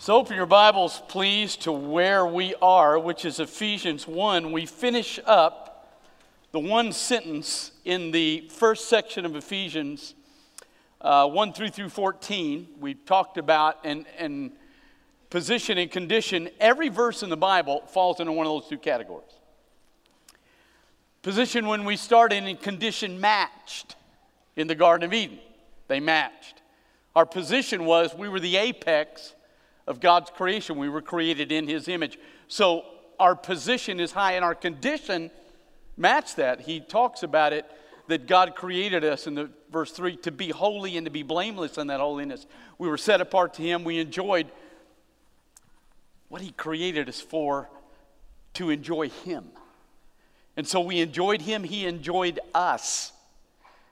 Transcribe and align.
So 0.00 0.14
open 0.14 0.36
your 0.36 0.46
Bibles, 0.46 1.02
please, 1.08 1.56
to 1.56 1.72
where 1.72 2.24
we 2.24 2.54
are, 2.62 3.00
which 3.00 3.24
is 3.24 3.40
Ephesians 3.40 4.06
1. 4.06 4.52
We 4.52 4.64
finish 4.64 5.18
up 5.26 5.92
the 6.52 6.60
one 6.60 6.92
sentence 6.92 7.72
in 7.84 8.12
the 8.12 8.48
first 8.48 8.88
section 8.88 9.26
of 9.26 9.34
Ephesians 9.34 10.14
uh, 11.00 11.26
1 11.26 11.52
through 11.52 11.70
through 11.70 11.88
14. 11.88 12.68
We 12.78 12.94
talked 12.94 13.38
about 13.38 13.78
and, 13.82 14.06
and 14.16 14.52
position 15.30 15.78
and 15.78 15.90
condition. 15.90 16.48
Every 16.60 16.90
verse 16.90 17.24
in 17.24 17.28
the 17.28 17.36
Bible 17.36 17.82
falls 17.88 18.20
into 18.20 18.30
one 18.30 18.46
of 18.46 18.52
those 18.52 18.68
two 18.68 18.78
categories. 18.78 19.32
Position 21.22 21.66
when 21.66 21.84
we 21.84 21.96
started 21.96 22.44
and 22.44 22.62
condition 22.62 23.20
matched 23.20 23.96
in 24.54 24.68
the 24.68 24.76
Garden 24.76 25.04
of 25.04 25.12
Eden. 25.12 25.40
They 25.88 25.98
matched. 25.98 26.62
Our 27.16 27.26
position 27.26 27.84
was 27.84 28.14
we 28.14 28.28
were 28.28 28.38
the 28.38 28.58
apex 28.58 29.34
of 29.88 30.00
God's 30.00 30.30
creation. 30.30 30.76
We 30.76 30.88
were 30.88 31.02
created 31.02 31.50
in 31.50 31.66
His 31.66 31.88
image. 31.88 32.18
So 32.46 32.84
our 33.18 33.34
position 33.34 33.98
is 33.98 34.12
high 34.12 34.32
and 34.32 34.44
our 34.44 34.54
condition 34.54 35.30
match 35.96 36.36
that. 36.36 36.60
He 36.60 36.78
talks 36.78 37.24
about 37.24 37.52
it 37.52 37.64
that 38.06 38.26
God 38.26 38.54
created 38.54 39.04
us 39.04 39.26
in 39.26 39.34
the 39.34 39.50
verse 39.72 39.90
3 39.90 40.16
to 40.18 40.30
be 40.30 40.50
holy 40.50 40.96
and 40.96 41.06
to 41.06 41.10
be 41.10 41.22
blameless 41.22 41.78
in 41.78 41.88
that 41.88 42.00
holiness. 42.00 42.46
We 42.78 42.88
were 42.88 42.98
set 42.98 43.20
apart 43.20 43.54
to 43.54 43.62
Him. 43.62 43.82
We 43.82 43.98
enjoyed 43.98 44.46
what 46.28 46.42
He 46.42 46.52
created 46.52 47.08
us 47.08 47.20
for 47.20 47.68
to 48.54 48.70
enjoy 48.70 49.08
Him. 49.08 49.46
And 50.56 50.66
so 50.66 50.80
we 50.80 51.00
enjoyed 51.00 51.40
Him, 51.40 51.64
He 51.64 51.86
enjoyed 51.86 52.40
us. 52.54 53.12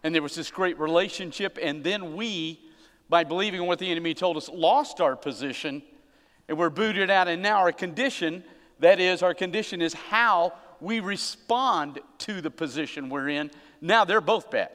And 0.02 0.15
there 0.15 0.23
was 0.23 0.34
this 0.34 0.51
great 0.51 0.78
relationship, 0.78 1.59
and 1.60 1.82
then 1.82 2.16
we 2.16 2.60
by 3.09 3.24
believing 3.24 3.66
what 3.66 3.78
the 3.78 3.91
enemy 3.91 4.15
told 4.15 4.37
us, 4.37 4.48
lost 4.48 5.01
our 5.01 5.16
position 5.16 5.83
and 6.48 6.59
we're 6.59 6.70
booted 6.70 7.10
out. 7.10 7.29
And 7.29 7.42
now 7.42 7.59
our 7.59 7.73
condition, 7.73 8.45
that 8.80 9.01
is, 9.01 9.23
our 9.23 9.35
condition 9.35 9.82
is 9.82 9.95
how 9.95 10.52
we 10.80 11.01
respond 11.01 12.01
to 12.18 12.40
the 12.40 12.51
position 12.51 13.09
we're 13.09 13.29
in. 13.29 13.51
Now 13.80 14.04
they're 14.04 14.21
both 14.21 14.51
bad. 14.51 14.71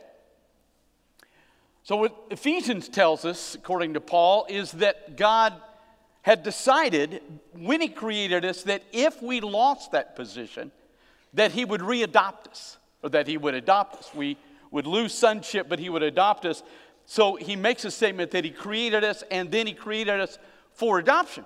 So, 1.83 1.95
what 1.95 2.15
Ephesians 2.29 2.87
tells 2.87 3.25
us, 3.25 3.55
according 3.55 3.95
to 3.95 4.01
Paul, 4.01 4.45
is 4.47 4.71
that 4.73 5.17
God 5.17 5.53
had 6.21 6.43
decided 6.43 7.21
when 7.53 7.81
He 7.81 7.87
created 7.87 8.45
us 8.45 8.63
that 8.63 8.83
if 8.91 9.21
we 9.21 9.41
lost 9.41 9.91
that 9.91 10.15
position, 10.15 10.71
that 11.33 11.51
He 11.51 11.65
would 11.65 11.81
readopt 11.81 12.47
us, 12.49 12.77
or 13.01 13.09
that 13.09 13.27
He 13.27 13.37
would 13.37 13.55
adopt 13.55 13.95
us. 13.95 14.11
We 14.13 14.37
would 14.69 14.85
lose 14.85 15.13
sonship, 15.13 15.67
but 15.67 15.79
He 15.79 15.89
would 15.89 16.03
adopt 16.03 16.45
us. 16.45 16.61
So 17.11 17.35
he 17.35 17.57
makes 17.57 17.83
a 17.83 17.91
statement 17.91 18.31
that 18.31 18.45
he 18.45 18.51
created 18.51 19.03
us 19.03 19.21
and 19.29 19.51
then 19.51 19.67
he 19.67 19.73
created 19.73 20.21
us 20.21 20.39
for 20.71 20.97
adoption. 20.97 21.43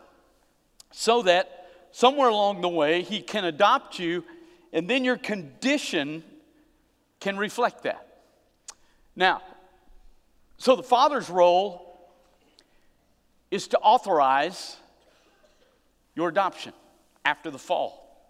So 0.92 1.24
that 1.24 1.72
somewhere 1.92 2.30
along 2.30 2.62
the 2.62 2.70
way 2.70 3.02
he 3.02 3.20
can 3.20 3.46
adopt 3.46 3.98
you 3.98 4.24
and 4.72 4.88
then 4.88 5.04
your 5.04 5.18
condition 5.18 6.24
can 7.20 7.36
reflect 7.36 7.82
that. 7.82 8.20
Now, 9.16 9.42
so 10.60 10.76
the 10.76 10.84
father's 10.84 11.32
role 11.32 12.00
is 13.50 13.68
to 13.70 13.80
authorize 13.80 14.78
your 16.14 16.30
adoption 16.30 16.74
after 17.26 17.50
the 17.50 17.58
fall. 17.58 18.30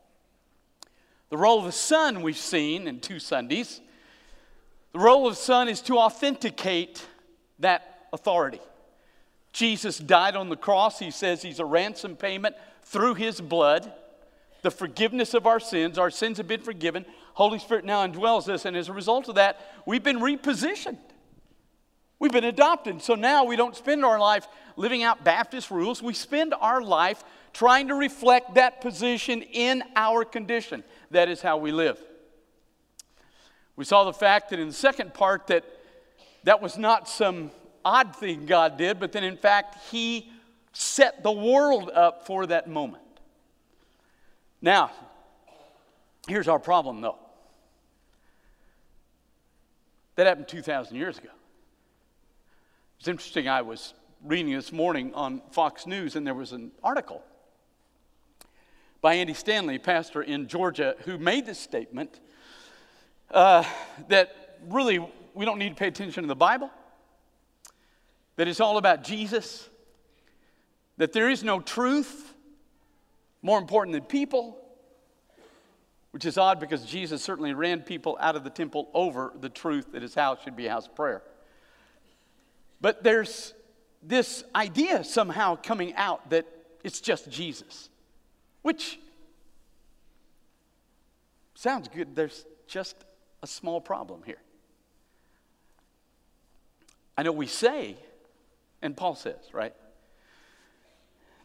The 1.32 1.38
role 1.38 1.60
of 1.60 1.66
the 1.66 1.74
son 1.74 2.22
we've 2.22 2.38
seen 2.38 2.88
in 2.88 3.02
two 3.02 3.20
Sundays. 3.20 3.82
The 4.94 5.00
role 5.00 5.28
of 5.28 5.36
the 5.36 5.42
son 5.42 5.68
is 5.68 5.82
to 5.82 5.98
authenticate 5.98 7.06
that 7.60 8.08
authority. 8.14 8.62
Jesus 9.54 9.98
died 9.98 10.36
on 10.36 10.50
the 10.50 10.58
cross. 10.58 11.00
He 11.00 11.12
says 11.12 11.42
he's 11.42 11.60
a 11.60 11.66
ransom 11.66 12.16
payment 12.16 12.56
through 12.84 13.16
his 13.16 13.40
blood, 13.40 13.92
the 14.62 14.72
forgiveness 14.72 15.34
of 15.34 15.48
our 15.48 15.60
sins. 15.60 15.98
Our 15.98 16.12
sins 16.12 16.38
have 16.38 16.48
been 16.48 16.62
forgiven. 16.62 17.06
Holy 17.34 17.60
Spirit 17.60 17.86
now 17.86 18.06
indwells 18.06 18.50
us, 18.50 18.66
and 18.66 18.76
as 18.76 18.90
a 18.90 18.94
result 18.94 19.30
of 19.30 19.36
that, 19.36 19.60
we've 19.86 20.04
been 20.04 20.20
repositioned. 20.20 20.98
We've 22.20 22.32
been 22.32 22.44
adopted. 22.44 23.02
So 23.02 23.16
now 23.16 23.44
we 23.44 23.56
don't 23.56 23.76
spend 23.76 24.06
our 24.06 24.20
life 24.20 24.48
living 24.78 25.04
out 25.04 25.24
Baptist 25.24 25.70
rules. 25.70 26.02
We 26.02 26.14
spend 26.14 26.54
our 26.60 26.82
life 26.82 27.24
trying 27.54 27.88
to 27.90 27.96
reflect 27.96 28.56
that 28.56 28.82
position 28.82 29.42
in 29.42 29.84
our 29.96 30.26
condition. 30.26 30.84
That 31.12 31.30
is 31.30 31.42
how 31.42 31.58
we 31.58 31.72
live. 31.72 31.98
We 33.76 33.86
saw 33.86 34.06
the 34.06 34.14
fact 34.14 34.50
that 34.50 34.60
in 34.60 34.68
the 34.68 34.74
second 34.74 35.14
part 35.14 35.48
that 35.48 35.66
that 36.46 36.62
was 36.62 36.78
not 36.78 37.10
some 37.10 37.52
odd 37.84 38.16
thing 38.16 38.46
God 38.46 38.78
did, 38.78 39.00
but 39.00 39.12
then 39.12 39.24
in 39.24 39.36
fact, 39.38 39.78
He 39.92 40.32
set 40.74 41.24
the 41.24 41.32
world 41.32 41.90
up 41.94 42.26
for 42.26 42.46
that 42.48 42.70
moment. 42.70 43.04
Now, 44.62 44.92
here's 46.28 46.48
our 46.48 46.60
problem 46.60 47.02
though. 47.02 47.18
That 50.16 50.28
happened 50.28 50.48
2,000 50.48 50.96
years 50.96 51.18
ago. 51.18 51.30
It's 53.00 53.08
interesting, 53.08 53.50
I 53.50 53.62
was 53.62 53.94
reading 54.24 54.54
this 54.54 54.72
morning 54.72 55.14
on 55.14 55.42
Fox 55.52 55.86
News, 55.86 56.16
and 56.16 56.26
there 56.26 56.34
was 56.34 56.54
an 56.54 56.72
article 56.84 57.22
by 59.02 59.16
Andy 59.16 59.34
Stanley, 59.34 59.78
pastor 59.78 60.22
in 60.22 60.48
Georgia, 60.48 60.96
who 61.06 61.18
made 61.18 61.46
this 61.46 61.60
statement 61.60 62.20
uh, 63.32 63.64
that 64.08 64.58
really 64.68 65.06
we 65.36 65.46
don't 65.46 65.60
need 65.60 65.70
to 65.70 65.76
pay 65.76 65.88
attention 65.88 66.24
to 66.24 66.28
the 66.28 66.36
Bible, 66.36 66.72
that 68.38 68.48
it's 68.48 68.60
all 68.60 68.78
about 68.78 69.04
Jesus, 69.04 69.70
that 70.98 71.14
there 71.14 71.30
is 71.30 71.44
no 71.44 71.60
truth 71.60 72.34
more 73.42 73.60
important 73.60 73.94
than 73.94 74.04
people, 74.04 74.58
which 76.12 76.26
is 76.26 76.38
odd 76.38 76.60
because 76.60 76.86
Jesus 76.86 77.22
certainly 77.22 77.54
ran 77.54 77.82
people 77.82 78.18
out 78.20 78.36
of 78.36 78.44
the 78.44 78.50
temple 78.50 78.90
over 78.94 79.34
the 79.40 79.50
truth 79.50 79.92
that 79.92 80.02
his 80.02 80.16
house 80.16 80.40
should 80.44 80.56
be 80.56 80.68
a 80.68 80.72
house 80.72 80.88
of 80.88 80.96
prayer. 80.96 81.22
But 82.80 83.04
there's 83.04 83.54
this 84.02 84.44
idea 84.56 85.04
somehow 85.04 85.58
coming 85.58 85.94
out 85.96 86.30
that 86.30 86.46
it's 86.84 87.02
just 87.02 87.30
Jesus, 87.30 87.90
which 88.62 89.00
sounds 91.56 91.90
good. 91.90 92.16
There's 92.16 92.46
just 92.68 92.96
a 93.44 93.48
small 93.48 93.82
problem 93.82 94.22
here. 94.26 94.38
I 97.18 97.24
know 97.24 97.32
we 97.32 97.48
say, 97.48 97.96
and 98.82 98.96
Paul 98.96 99.16
says, 99.16 99.36
right, 99.54 99.74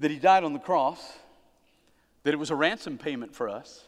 that 0.01 0.11
he 0.11 0.19
died 0.19 0.45
on 0.45 0.53
the 0.53 0.59
cross, 0.59 1.01
that 2.25 2.35
it 2.35 2.39
was 2.39 2.51
a 2.51 2.55
ransom 2.55 2.99
payment 2.99 3.35
for 3.35 3.49
us 3.49 3.85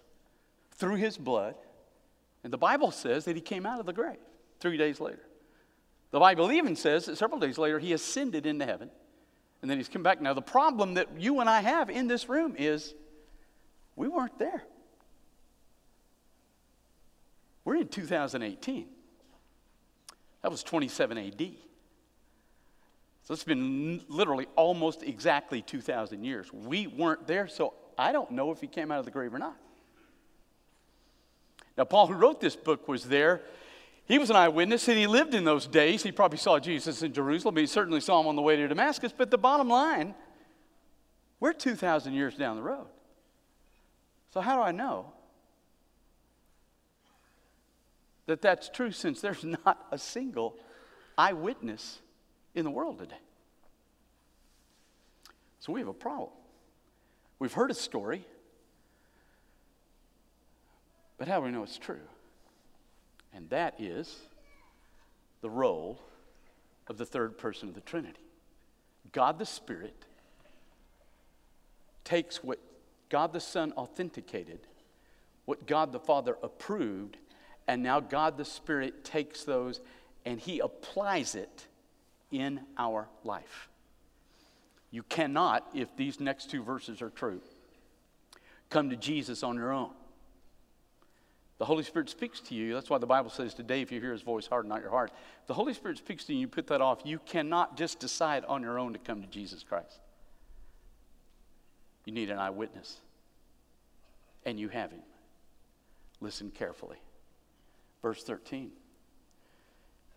through 0.73 0.97
his 0.97 1.17
blood. 1.17 1.55
And 2.45 2.53
the 2.53 2.59
Bible 2.59 2.91
says 2.91 3.25
that 3.25 3.37
he 3.37 3.43
came 3.43 3.67
out 3.67 3.81
of 3.81 3.87
the 3.87 3.93
grave 3.93 4.17
three 4.61 4.77
days 4.77 5.01
later. 5.01 5.23
The 6.11 6.21
Bible 6.21 6.53
even 6.53 6.77
says 6.77 7.07
that 7.07 7.17
several 7.17 7.41
days 7.41 7.59
later 7.59 7.79
he 7.79 7.93
ascended 7.93 8.47
into 8.47 8.67
heaven 8.67 8.91
and 9.63 9.71
then 9.71 9.79
he's 9.79 9.89
come 9.89 10.03
back. 10.03 10.21
Now, 10.21 10.35
the 10.35 10.43
problem 10.43 10.95
that 10.95 11.09
you 11.19 11.41
and 11.41 11.49
I 11.49 11.61
have 11.61 11.89
in 11.89 12.09
this 12.09 12.29
room 12.29 12.57
is 12.59 12.95
we 13.95 14.09
weren't 14.09 14.39
there. 14.39 14.65
We're 17.65 17.77
in 17.77 17.89
2018. 17.89 18.89
That 20.43 20.51
was 20.51 20.65
27 20.65 21.17
AD. 21.17 21.51
So 23.33 23.35
it's 23.35 23.45
been 23.45 24.03
literally 24.11 24.47
almost 24.57 25.03
exactly 25.03 25.63
2,000 25.63 26.23
years. 26.23 26.53
We 26.53 26.87
weren't 26.87 27.27
there, 27.27 27.49
so 27.49 27.73
I 27.97 28.13
don't 28.13 28.33
know 28.33 28.51
if 28.51 28.61
he 28.61 28.67
came 28.67 28.93
out 28.93 28.99
of 28.99 29.07
the 29.07 29.11
grave 29.11 29.33
or 29.33 29.39
not. 29.39 29.57
Now, 31.79 31.85
Paul, 31.85 32.09
who 32.09 32.13
wrote 32.13 32.43
this 32.43 32.57
book, 32.57 32.87
was 32.89 33.05
there. 33.05 33.41
He 34.05 34.19
was 34.19 34.29
an 34.29 34.37
eyewitness 34.37 34.87
and 34.87 34.99
he 34.99 35.07
lived 35.07 35.33
in 35.33 35.45
those 35.45 35.67
days. 35.67 36.03
He 36.03 36.13
probably 36.13 36.37
saw 36.37 36.59
Jesus 36.59 37.03
in 37.03 37.15
Jerusalem. 37.15 37.57
He 37.57 37.65
certainly 37.65 38.03
saw 38.03 38.21
him 38.21 38.27
on 38.27 38.37
the 38.37 38.43
way 38.43 38.57
to 38.57 38.69
Damascus. 38.69 39.15
But 39.17 39.31
the 39.31 39.39
bottom 39.39 39.71
line, 39.71 40.15
we're 41.41 41.55
2,000 41.55 42.13
years 42.13 42.35
down 42.35 42.57
the 42.57 42.63
road. 42.63 42.89
So, 44.35 44.43
how 44.43 44.57
do 44.57 44.63
I 44.63 44.73
know 44.73 45.11
that 48.27 48.43
that's 48.43 48.69
true 48.69 48.91
since 48.91 49.23
there's 49.23 49.43
not 49.65 49.87
a 49.91 49.97
single 49.97 50.55
eyewitness 51.17 52.02
in 52.55 52.65
the 52.65 52.71
world 52.71 52.99
today. 52.99 53.15
So 55.61 55.73
we 55.73 55.81
have 55.81 55.89
a 55.89 55.95
problem. 55.95 56.31
We've 57.39 57.53
heard 57.53 57.71
a 57.71 57.75
story, 57.75 58.25
but 61.19 61.29
how 61.29 61.39
do 61.39 61.47
we 61.47 61.51
know 61.51 61.63
it's 61.63 61.79
true? 61.79 62.01
And 63.33 63.49
that 63.51 63.81
is 63.81 64.17
the 65.41 65.51
role 65.51 66.01
of 66.89 66.99
the 66.99 67.07
third 67.07 67.39
person 67.39 67.69
of 67.69 67.75
the 67.75 67.81
Trinity. 67.81 68.21
God 69.13 69.39
the 69.39 69.47
Spirit 69.47 70.05
takes 72.05 72.43
what 72.43 72.59
God 73.09 73.33
the 73.33 73.41
Son 73.41 73.73
authenticated, 73.73 74.61
what 75.45 75.67
God 75.67 75.93
the 75.93 76.01
Father 76.01 76.37
approved, 76.43 77.17
and 77.69 77.83
now 77.83 78.01
God 78.01 78.37
the 78.37 78.45
Spirit 78.45 79.05
takes 79.05 79.45
those 79.45 79.81
and 80.25 80.41
He 80.41 80.61
applies 80.61 81.35
it 81.35 81.67
in 82.33 82.61
our 82.77 83.09
life. 83.23 83.69
You 84.91 85.03
cannot, 85.05 85.69
if 85.75 85.95
these 85.97 86.19
next 86.19 86.51
two 86.51 86.63
verses 86.63 87.01
are 87.01 87.11
true, 87.11 87.41
come 88.69 88.91
to 88.91 88.97
Jesus 88.97 89.43
on 89.43 89.57
your 89.57 89.73
own. 89.73 89.91
The 91.59 91.67
Holy 91.67 91.85
Spirit 91.85 92.11
speaks 92.11 92.41
to 92.41 92.55
you. 92.57 92.75
That's 92.75 92.91
why 92.91 92.99
the 92.99 93.07
Bible 93.07 93.31
says 93.31 93.55
today, 93.55 93.83
if 93.83 93.93
you 93.93 94.01
hear 94.01 94.11
his 94.11 94.23
voice, 94.23 94.49
harden 94.49 94.69
not 94.69 94.81
your 94.81 94.91
heart. 94.91 95.13
If 95.43 95.47
the 95.47 95.55
Holy 95.55 95.73
Spirit 95.75 95.99
speaks 95.99 96.25
to 96.25 96.35
you, 96.35 96.41
you 96.41 96.49
put 96.49 96.67
that 96.67 96.81
off. 96.81 97.03
You 97.05 97.21
cannot 97.21 97.77
just 97.77 98.01
decide 98.01 98.45
on 98.47 98.63
your 98.63 98.81
own 98.81 98.93
to 98.95 98.99
come 98.99 99.23
to 99.23 99.29
Jesus 99.29 99.63
Christ. 99.63 100.01
You 102.05 102.13
need 102.13 102.31
an 102.31 102.39
eyewitness. 102.39 102.99
And 104.45 104.59
you 104.59 104.71
have 104.71 104.91
him. 104.91 105.03
Listen 106.21 106.51
carefully. 106.51 106.99
Verse 108.03 108.25
13. 108.25 108.73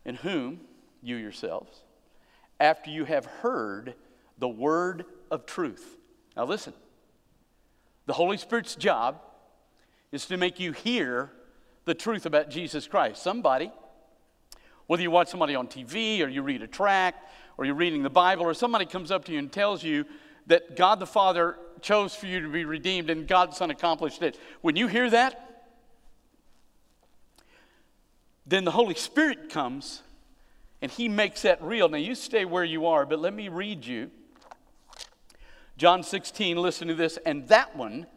In 0.03 0.15
whom 0.15 0.61
you 1.03 1.15
yourselves, 1.15 1.81
after 2.59 2.89
you 2.89 3.05
have 3.05 3.25
heard 3.25 3.95
the 4.37 4.47
word 4.47 5.05
of 5.31 5.45
truth. 5.45 5.97
Now, 6.35 6.45
listen. 6.45 6.73
The 8.05 8.13
Holy 8.13 8.37
Spirit's 8.37 8.75
job 8.75 9.21
is 10.11 10.25
to 10.27 10.37
make 10.37 10.59
you 10.59 10.71
hear 10.71 11.31
the 11.85 11.93
truth 11.93 12.25
about 12.25 12.49
Jesus 12.49 12.87
Christ. 12.87 13.21
Somebody, 13.21 13.71
whether 14.87 15.01
you 15.01 15.11
watch 15.11 15.29
somebody 15.29 15.55
on 15.55 15.67
TV 15.67 16.23
or 16.23 16.27
you 16.27 16.41
read 16.41 16.61
a 16.61 16.67
tract 16.67 17.29
or 17.57 17.65
you're 17.65 17.75
reading 17.75 18.03
the 18.03 18.09
Bible 18.09 18.43
or 18.43 18.53
somebody 18.53 18.85
comes 18.85 19.11
up 19.11 19.25
to 19.25 19.31
you 19.31 19.39
and 19.39 19.51
tells 19.51 19.83
you 19.83 20.05
that 20.47 20.75
God 20.75 20.99
the 20.99 21.07
Father 21.07 21.57
chose 21.81 22.13
for 22.13 22.27
you 22.27 22.39
to 22.41 22.49
be 22.49 22.65
redeemed 22.65 23.09
and 23.09 23.27
God 23.27 23.51
the 23.51 23.55
Son 23.55 23.71
accomplished 23.71 24.21
it. 24.21 24.39
When 24.61 24.75
you 24.75 24.87
hear 24.87 25.09
that, 25.09 25.41
then 28.45 28.63
the 28.63 28.71
Holy 28.71 28.95
Spirit 28.95 29.49
comes 29.49 30.03
and 30.81 30.91
He 30.91 31.07
makes 31.07 31.41
that 31.43 31.61
real. 31.61 31.89
Now 31.89 31.97
you 31.97 32.15
stay 32.15 32.45
where 32.45 32.63
you 32.63 32.85
are, 32.87 33.05
but 33.05 33.19
let 33.19 33.33
me 33.33 33.49
read 33.49 33.85
you 33.85 34.11
John 35.77 36.03
16, 36.03 36.57
listen 36.57 36.87
to 36.87 36.93
this. 36.93 37.17
And 37.25 37.47
that 37.49 37.75
one, 37.75 38.07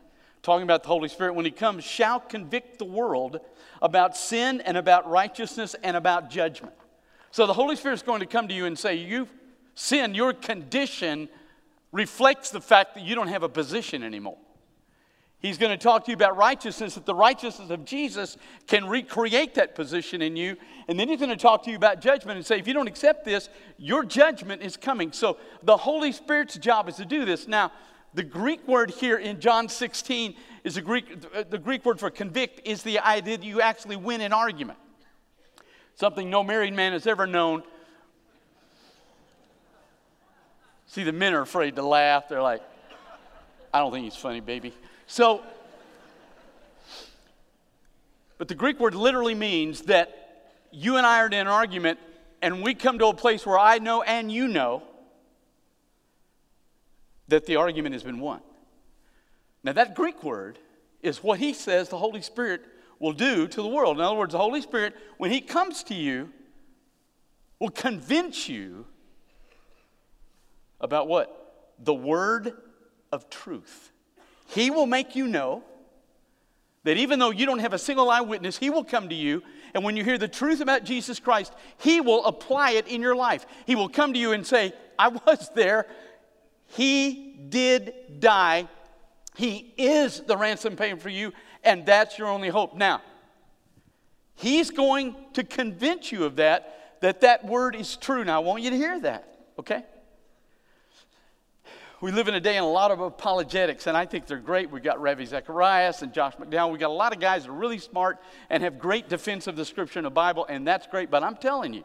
talking 0.42 0.62
about 0.62 0.82
the 0.82 0.88
Holy 0.88 1.08
Spirit, 1.08 1.34
when 1.34 1.44
He 1.44 1.50
comes, 1.50 1.84
shall 1.84 2.20
convict 2.20 2.78
the 2.78 2.84
world 2.84 3.40
about 3.82 4.16
sin 4.16 4.60
and 4.60 4.76
about 4.76 5.08
righteousness 5.10 5.74
and 5.82 5.96
about 5.96 6.30
judgment. 6.30 6.74
So 7.30 7.46
the 7.46 7.52
Holy 7.52 7.76
Spirit 7.76 7.94
is 7.94 8.02
going 8.02 8.20
to 8.20 8.26
come 8.26 8.48
to 8.48 8.54
you 8.54 8.66
and 8.66 8.78
say, 8.78 8.94
You've 8.94 9.32
sinned, 9.74 10.14
your 10.14 10.32
condition 10.32 11.28
reflects 11.90 12.50
the 12.50 12.60
fact 12.60 12.94
that 12.94 13.02
you 13.02 13.14
don't 13.14 13.28
have 13.28 13.42
a 13.42 13.48
position 13.48 14.02
anymore. 14.02 14.38
He's 15.40 15.56
going 15.56 15.70
to 15.70 15.82
talk 15.82 16.04
to 16.04 16.10
you 16.10 16.16
about 16.16 16.36
righteousness, 16.36 16.96
that 16.96 17.06
the 17.06 17.14
righteousness 17.14 17.70
of 17.70 17.84
Jesus 17.84 18.36
can 18.66 18.88
recreate 18.88 19.54
that 19.54 19.76
position 19.76 20.20
in 20.20 20.34
you. 20.34 20.56
And 20.88 20.98
then 20.98 21.08
he's 21.08 21.20
going 21.20 21.30
to 21.30 21.36
talk 21.36 21.62
to 21.64 21.70
you 21.70 21.76
about 21.76 22.00
judgment 22.00 22.38
and 22.38 22.44
say, 22.44 22.58
if 22.58 22.66
you 22.66 22.74
don't 22.74 22.88
accept 22.88 23.24
this, 23.24 23.48
your 23.76 24.04
judgment 24.04 24.62
is 24.62 24.76
coming. 24.76 25.12
So 25.12 25.38
the 25.62 25.76
Holy 25.76 26.10
Spirit's 26.10 26.56
job 26.56 26.88
is 26.88 26.96
to 26.96 27.04
do 27.04 27.24
this. 27.24 27.46
Now, 27.46 27.70
the 28.14 28.24
Greek 28.24 28.66
word 28.66 28.90
here 28.90 29.16
in 29.16 29.38
John 29.38 29.68
16 29.68 30.34
is 30.64 30.76
a 30.76 30.82
Greek, 30.82 31.50
the 31.50 31.58
Greek 31.58 31.84
word 31.84 32.00
for 32.00 32.10
convict 32.10 32.66
is 32.66 32.82
the 32.82 32.98
idea 32.98 33.36
that 33.36 33.46
you 33.46 33.60
actually 33.60 33.96
win 33.96 34.20
an 34.22 34.32
argument. 34.32 34.78
Something 35.94 36.30
no 36.30 36.42
married 36.42 36.74
man 36.74 36.92
has 36.92 37.06
ever 37.06 37.28
known. 37.28 37.62
See, 40.86 41.04
the 41.04 41.12
men 41.12 41.34
are 41.34 41.42
afraid 41.42 41.76
to 41.76 41.82
laugh. 41.82 42.28
They're 42.28 42.42
like, 42.42 42.62
I 43.78 43.80
don't 43.80 43.92
think 43.92 44.06
he's 44.06 44.16
funny, 44.16 44.40
baby. 44.40 44.74
So, 45.06 45.40
but 48.36 48.48
the 48.48 48.56
Greek 48.56 48.80
word 48.80 48.96
literally 48.96 49.36
means 49.36 49.82
that 49.82 50.48
you 50.72 50.96
and 50.96 51.06
I 51.06 51.20
are 51.20 51.26
in 51.26 51.34
an 51.34 51.46
argument, 51.46 52.00
and 52.42 52.64
we 52.64 52.74
come 52.74 52.98
to 52.98 53.06
a 53.06 53.14
place 53.14 53.46
where 53.46 53.56
I 53.56 53.78
know 53.78 54.02
and 54.02 54.32
you 54.32 54.48
know 54.48 54.82
that 57.28 57.46
the 57.46 57.54
argument 57.54 57.92
has 57.92 58.02
been 58.02 58.18
won. 58.18 58.40
Now, 59.62 59.74
that 59.74 59.94
Greek 59.94 60.24
word 60.24 60.58
is 61.00 61.22
what 61.22 61.38
he 61.38 61.52
says 61.52 61.88
the 61.88 61.98
Holy 61.98 62.20
Spirit 62.20 62.62
will 62.98 63.12
do 63.12 63.46
to 63.46 63.62
the 63.62 63.68
world. 63.68 63.98
In 63.98 64.02
other 64.02 64.16
words, 64.16 64.32
the 64.32 64.38
Holy 64.38 64.60
Spirit, 64.60 64.96
when 65.18 65.30
he 65.30 65.40
comes 65.40 65.84
to 65.84 65.94
you, 65.94 66.32
will 67.60 67.70
convince 67.70 68.48
you 68.48 68.86
about 70.80 71.06
what? 71.06 71.76
The 71.78 71.94
word 71.94 72.56
of 73.12 73.28
truth. 73.30 73.92
He 74.48 74.70
will 74.70 74.86
make 74.86 75.14
you 75.14 75.26
know 75.26 75.62
that 76.84 76.96
even 76.96 77.18
though 77.18 77.30
you 77.30 77.46
don't 77.46 77.58
have 77.58 77.72
a 77.72 77.78
single 77.78 78.10
eyewitness, 78.10 78.56
He 78.56 78.70
will 78.70 78.84
come 78.84 79.08
to 79.08 79.14
you. 79.14 79.42
And 79.74 79.84
when 79.84 79.96
you 79.96 80.04
hear 80.04 80.16
the 80.16 80.28
truth 80.28 80.60
about 80.60 80.84
Jesus 80.84 81.20
Christ, 81.20 81.52
He 81.78 82.00
will 82.00 82.24
apply 82.24 82.72
it 82.72 82.88
in 82.88 83.02
your 83.02 83.14
life. 83.14 83.46
He 83.66 83.74
will 83.74 83.88
come 83.88 84.12
to 84.14 84.18
you 84.18 84.32
and 84.32 84.46
say, 84.46 84.72
I 84.98 85.08
was 85.08 85.50
there. 85.54 85.86
He 86.66 87.36
did 87.48 88.20
die. 88.20 88.68
He 89.36 89.72
is 89.76 90.20
the 90.20 90.36
ransom 90.36 90.76
payment 90.76 91.02
for 91.02 91.10
you, 91.10 91.32
and 91.62 91.84
that's 91.84 92.18
your 92.18 92.28
only 92.28 92.48
hope. 92.48 92.74
Now, 92.74 93.02
He's 94.34 94.70
going 94.70 95.14
to 95.34 95.42
convince 95.42 96.12
you 96.12 96.24
of 96.24 96.36
that, 96.36 97.00
that 97.00 97.20
that 97.22 97.44
word 97.44 97.74
is 97.74 97.96
true. 97.96 98.24
Now, 98.24 98.40
I 98.40 98.44
want 98.44 98.62
you 98.62 98.70
to 98.70 98.76
hear 98.76 99.00
that, 99.00 99.36
okay? 99.58 99.82
We 102.00 102.12
live 102.12 102.28
in 102.28 102.34
a 102.34 102.40
day 102.40 102.56
in 102.56 102.62
a 102.62 102.70
lot 102.70 102.90
of 102.90 103.00
apologetics, 103.00 103.88
and 103.88 103.96
I 103.96 104.06
think 104.06 104.26
they're 104.26 104.38
great. 104.38 104.70
We've 104.70 104.82
got 104.82 105.00
Ravi 105.00 105.26
Zacharias 105.26 106.02
and 106.02 106.12
Josh 106.12 106.34
McDowell. 106.36 106.70
We've 106.70 106.80
got 106.80 106.90
a 106.90 106.92
lot 106.92 107.12
of 107.12 107.20
guys 107.20 107.42
that 107.42 107.50
are 107.50 107.54
really 107.54 107.78
smart 107.78 108.18
and 108.50 108.62
have 108.62 108.78
great 108.78 109.08
defense 109.08 109.48
of 109.48 109.56
the 109.56 109.64
scripture 109.64 109.98
and 109.98 110.06
the 110.06 110.10
Bible, 110.10 110.46
and 110.48 110.66
that's 110.66 110.86
great. 110.86 111.10
But 111.10 111.24
I'm 111.24 111.36
telling 111.36 111.74
you, 111.74 111.82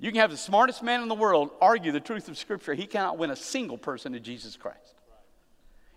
you 0.00 0.10
can 0.10 0.20
have 0.20 0.32
the 0.32 0.36
smartest 0.36 0.82
man 0.82 1.02
in 1.02 1.08
the 1.08 1.14
world 1.14 1.50
argue 1.60 1.92
the 1.92 2.00
truth 2.00 2.28
of 2.28 2.36
scripture. 2.36 2.74
He 2.74 2.86
cannot 2.86 3.16
win 3.16 3.30
a 3.30 3.36
single 3.36 3.78
person 3.78 4.12
to 4.12 4.20
Jesus 4.20 4.56
Christ. 4.56 4.78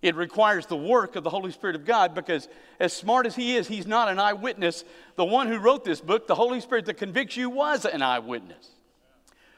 It 0.04 0.16
requires 0.16 0.68
the 0.68 0.78
work 0.78 1.16
of 1.16 1.24
the 1.24 1.32
Holy 1.32 1.52
Spirit 1.52 1.76
of 1.76 1.84
God 1.84 2.14
because, 2.14 2.48
as 2.80 2.94
smart 2.94 3.26
as 3.26 3.36
he 3.36 3.56
is, 3.56 3.68
he's 3.68 3.88
not 3.88 4.08
an 4.08 4.20
eyewitness. 4.20 4.84
The 5.16 5.26
one 5.26 5.48
who 5.48 5.58
wrote 5.58 5.84
this 5.84 6.00
book, 6.00 6.28
the 6.28 6.36
Holy 6.36 6.62
Spirit 6.62 6.86
that 6.86 6.98
convicts 6.98 7.36
you, 7.36 7.50
was 7.50 7.86
an 7.86 8.04
eyewitness. 8.04 8.70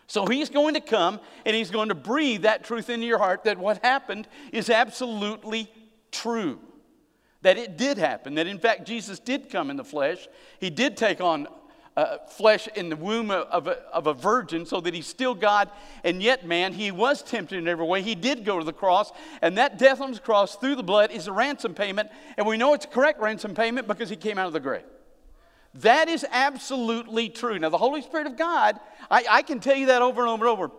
So 0.09 0.25
he's 0.25 0.49
going 0.49 0.73
to 0.73 0.81
come 0.81 1.19
and 1.45 1.55
he's 1.55 1.69
going 1.69 1.89
to 1.89 1.95
breathe 1.95 2.41
that 2.41 2.63
truth 2.63 2.89
into 2.89 3.05
your 3.05 3.19
heart 3.19 3.43
that 3.43 3.59
what 3.59 3.83
happened 3.83 4.27
is 4.51 4.71
absolutely 4.71 5.71
true. 6.11 6.59
That 7.43 7.59
it 7.59 7.77
did 7.77 7.99
happen. 7.99 8.33
That 8.33 8.47
in 8.47 8.57
fact 8.57 8.87
Jesus 8.87 9.19
did 9.19 9.51
come 9.51 9.69
in 9.69 9.77
the 9.77 9.83
flesh. 9.83 10.27
He 10.59 10.71
did 10.71 10.97
take 10.97 11.21
on 11.21 11.47
uh, 11.95 12.17
flesh 12.27 12.67
in 12.69 12.89
the 12.89 12.95
womb 12.95 13.29
of 13.29 13.67
a, 13.67 13.83
of 13.93 14.07
a 14.07 14.15
virgin 14.15 14.65
so 14.65 14.81
that 14.81 14.95
he's 14.95 15.05
still 15.05 15.35
God 15.35 15.69
and 16.03 16.23
yet 16.23 16.43
man. 16.43 16.73
He 16.73 16.89
was 16.89 17.21
tempted 17.21 17.59
in 17.59 17.67
every 17.67 17.85
way. 17.85 18.01
He 18.01 18.15
did 18.15 18.43
go 18.43 18.57
to 18.57 18.65
the 18.65 18.73
cross. 18.73 19.11
And 19.43 19.59
that 19.59 19.77
death 19.77 20.01
on 20.01 20.11
the 20.11 20.19
cross 20.19 20.55
through 20.55 20.75
the 20.75 20.83
blood 20.83 21.11
is 21.11 21.27
a 21.27 21.31
ransom 21.31 21.75
payment. 21.75 22.09
And 22.35 22.47
we 22.47 22.57
know 22.57 22.73
it's 22.73 22.85
a 22.85 22.87
correct 22.87 23.21
ransom 23.21 23.53
payment 23.53 23.87
because 23.87 24.09
he 24.09 24.15
came 24.15 24.39
out 24.39 24.47
of 24.47 24.53
the 24.53 24.59
grave. 24.59 24.85
That 25.75 26.09
is 26.09 26.25
absolutely 26.31 27.29
true. 27.29 27.59
Now, 27.59 27.69
the 27.69 27.77
Holy 27.77 28.01
Spirit 28.01 28.27
of 28.27 28.37
God, 28.37 28.79
I, 29.09 29.25
I 29.29 29.41
can 29.43 29.59
tell 29.59 29.75
you 29.75 29.87
that 29.87 30.01
over 30.01 30.21
and 30.21 30.29
over 30.29 30.47
and 30.47 30.51
over, 30.51 30.71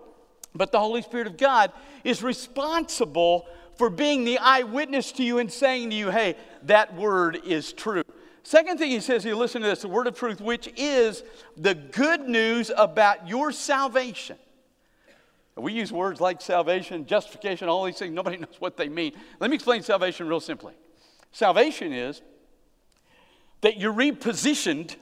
but 0.55 0.73
the 0.73 0.81
Holy 0.81 1.03
Spirit 1.03 1.27
of 1.27 1.37
God 1.37 1.73
is 2.03 2.23
responsible 2.23 3.47
for 3.77 3.89
being 3.89 4.25
the 4.25 4.39
eyewitness 4.39 5.13
to 5.13 5.23
you 5.23 5.39
and 5.39 5.51
saying 5.51 5.91
to 5.91 5.97
you, 5.97 6.11
hey, 6.11 6.37
that 6.65 6.95
word 6.95 7.41
is 7.47 7.73
true. 7.73 8.03
Second 8.43 8.79
thing 8.79 8.91
he 8.91 9.01
says, 9.01 9.25
you 9.25 9.37
listen 9.37 9.63
to 9.63 9.69
this, 9.69 9.83
the 9.83 9.89
word 9.89 10.07
of 10.07 10.17
truth, 10.17 10.41
which 10.41 10.69
is 10.77 11.23
the 11.57 11.75
good 11.75 12.29
news 12.29 12.71
about 12.77 13.29
your 13.29 13.53
salvation. 13.53 14.37
We 15.57 15.73
use 15.73 15.93
words 15.93 16.21
like 16.21 16.41
salvation, 16.41 17.07
justification, 17.07 17.69
all 17.69 17.85
these 17.85 17.99
things. 17.99 18.15
Nobody 18.15 18.39
knows 18.39 18.57
what 18.59 18.77
they 18.77 18.89
mean. 18.89 19.13
Let 19.41 19.51
me 19.51 19.57
explain 19.57 19.83
salvation 19.83 20.27
real 20.27 20.41
simply. 20.41 20.75
Salvation 21.33 21.93
is 21.93 22.23
that 23.61 23.79
you're 23.79 23.93
repositioned 23.93 24.97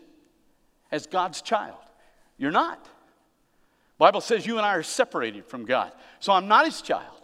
as 0.90 1.06
God's 1.06 1.42
child. 1.42 1.76
You're 2.36 2.50
not. 2.50 2.88
Bible 3.98 4.20
says 4.20 4.46
you 4.46 4.56
and 4.58 4.66
I 4.66 4.74
are 4.74 4.82
separated 4.82 5.44
from 5.44 5.64
God. 5.64 5.92
So 6.20 6.32
I'm 6.32 6.48
not 6.48 6.64
his 6.64 6.80
child. 6.80 7.14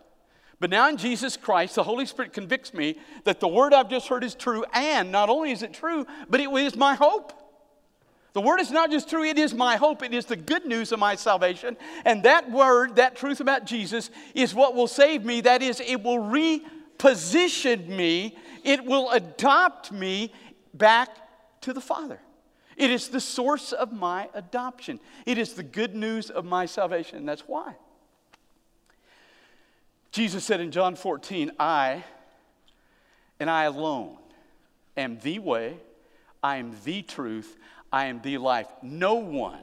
But 0.61 0.71
now 0.71 0.89
in 0.89 0.97
Jesus 0.97 1.37
Christ, 1.37 1.75
the 1.77 1.83
Holy 1.83 2.07
Spirit 2.07 2.33
convicts 2.33 2.75
me 2.75 2.99
that 3.25 3.41
the 3.41 3.49
word 3.49 3.75
I've 3.75 3.91
just 3.91 4.09
heard 4.09 4.25
is 4.25 4.35
true, 4.35 4.65
and 4.73 5.13
not 5.13 5.29
only 5.29 5.51
is 5.51 5.63
it 5.63 5.73
true, 5.73 6.07
but 6.29 6.41
it 6.41 6.51
is 6.51 6.77
my 6.77 6.95
hope. 6.95 7.33
The 8.33 8.41
word 8.41 8.61
is 8.61 8.73
not 8.73 8.91
just 8.91 9.09
true, 9.09 9.23
it 9.23 9.39
is 9.39 9.55
my 9.55 9.77
hope. 9.77 10.03
It 10.03 10.13
is 10.13 10.27
the 10.27 10.37
good 10.37 10.67
news 10.67 10.91
of 10.91 10.99
my 10.99 11.15
salvation. 11.15 11.77
And 12.05 12.25
that 12.25 12.51
word, 12.51 12.97
that 12.97 13.15
truth 13.15 13.41
about 13.41 13.65
Jesus, 13.65 14.11
is 14.35 14.55
what 14.55 14.75
will 14.75 14.89
save 14.89 15.25
me. 15.25 15.41
That 15.43 15.63
is, 15.63 15.81
it 15.81 16.03
will 16.03 16.19
reposition 16.19 17.87
me, 17.89 18.37
it 18.65 18.85
will 18.85 19.11
adopt 19.11 19.93
me 19.93 20.33
back 20.73 21.11
to 21.65 21.73
the 21.73 21.81
Father. 21.81 22.21
It 22.77 22.91
is 22.91 23.09
the 23.09 23.21
source 23.21 23.73
of 23.73 23.93
my 23.93 24.29
adoption. 24.35 25.01
It 25.27 25.39
is 25.39 25.55
the 25.55 25.63
good 25.63 25.95
news 25.95 26.31
of 26.31 26.45
my 26.45 26.67
salvation. 26.67 27.19
And 27.19 27.29
that's 27.29 27.43
why. 27.47 27.77
Jesus 30.13 30.45
said 30.45 30.61
in 30.61 30.71
John 30.71 30.95
14, 30.95 31.53
I 31.59 32.05
and 33.41 33.51
I 33.51 33.65
alone 33.65 34.17
am 34.97 35.19
the 35.21 35.39
way, 35.39 35.79
I 36.43 36.57
am 36.57 36.75
the 36.85 37.03
truth, 37.03 37.57
I 37.93 38.07
am 38.07 38.21
the 38.23 38.39
life. 38.39 38.69
No 38.83 39.15
one 39.15 39.63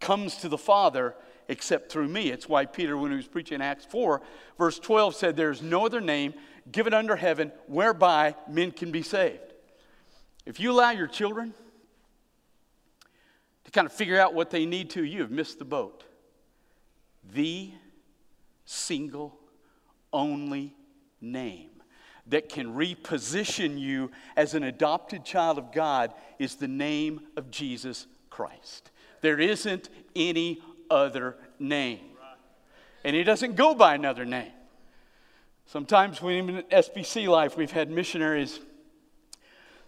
comes 0.00 0.36
to 0.38 0.48
the 0.48 0.58
Father 0.58 1.14
except 1.48 1.90
through 1.90 2.08
me. 2.08 2.30
It's 2.30 2.48
why 2.48 2.66
Peter, 2.66 2.96
when 2.96 3.10
he 3.10 3.16
was 3.16 3.26
preaching 3.26 3.60
Acts 3.60 3.84
4, 3.86 4.20
verse 4.58 4.78
12, 4.78 5.16
said, 5.16 5.36
There's 5.36 5.62
no 5.62 5.86
other 5.86 6.00
name 6.00 6.34
given 6.70 6.94
under 6.94 7.16
heaven 7.16 7.50
whereby 7.66 8.34
men 8.48 8.70
can 8.70 8.92
be 8.92 9.02
saved. 9.02 9.49
If 10.46 10.58
you 10.58 10.72
allow 10.72 10.90
your 10.90 11.06
children 11.06 11.54
to 13.64 13.70
kind 13.70 13.86
of 13.86 13.92
figure 13.92 14.18
out 14.18 14.34
what 14.34 14.50
they 14.50 14.66
need 14.66 14.90
to, 14.90 15.04
you 15.04 15.20
have 15.22 15.30
missed 15.30 15.58
the 15.58 15.64
boat. 15.64 16.04
The 17.32 17.72
single, 18.64 19.38
only 20.12 20.74
name 21.20 21.70
that 22.26 22.48
can 22.48 22.74
reposition 22.74 23.78
you 23.78 24.10
as 24.36 24.54
an 24.54 24.62
adopted 24.62 25.24
child 25.24 25.58
of 25.58 25.72
God 25.72 26.12
is 26.38 26.54
the 26.54 26.68
name 26.68 27.20
of 27.36 27.50
Jesus 27.50 28.06
Christ. 28.30 28.90
There 29.20 29.38
isn't 29.38 29.88
any 30.14 30.62
other 30.90 31.36
name. 31.58 32.00
And 33.04 33.16
he 33.16 33.24
doesn't 33.24 33.56
go 33.56 33.74
by 33.74 33.94
another 33.94 34.24
name. 34.24 34.52
Sometimes 35.66 36.20
when 36.20 36.48
in 36.48 36.62
SBC 36.64 37.28
life, 37.28 37.56
we've 37.56 37.70
had 37.70 37.90
missionaries 37.90 38.60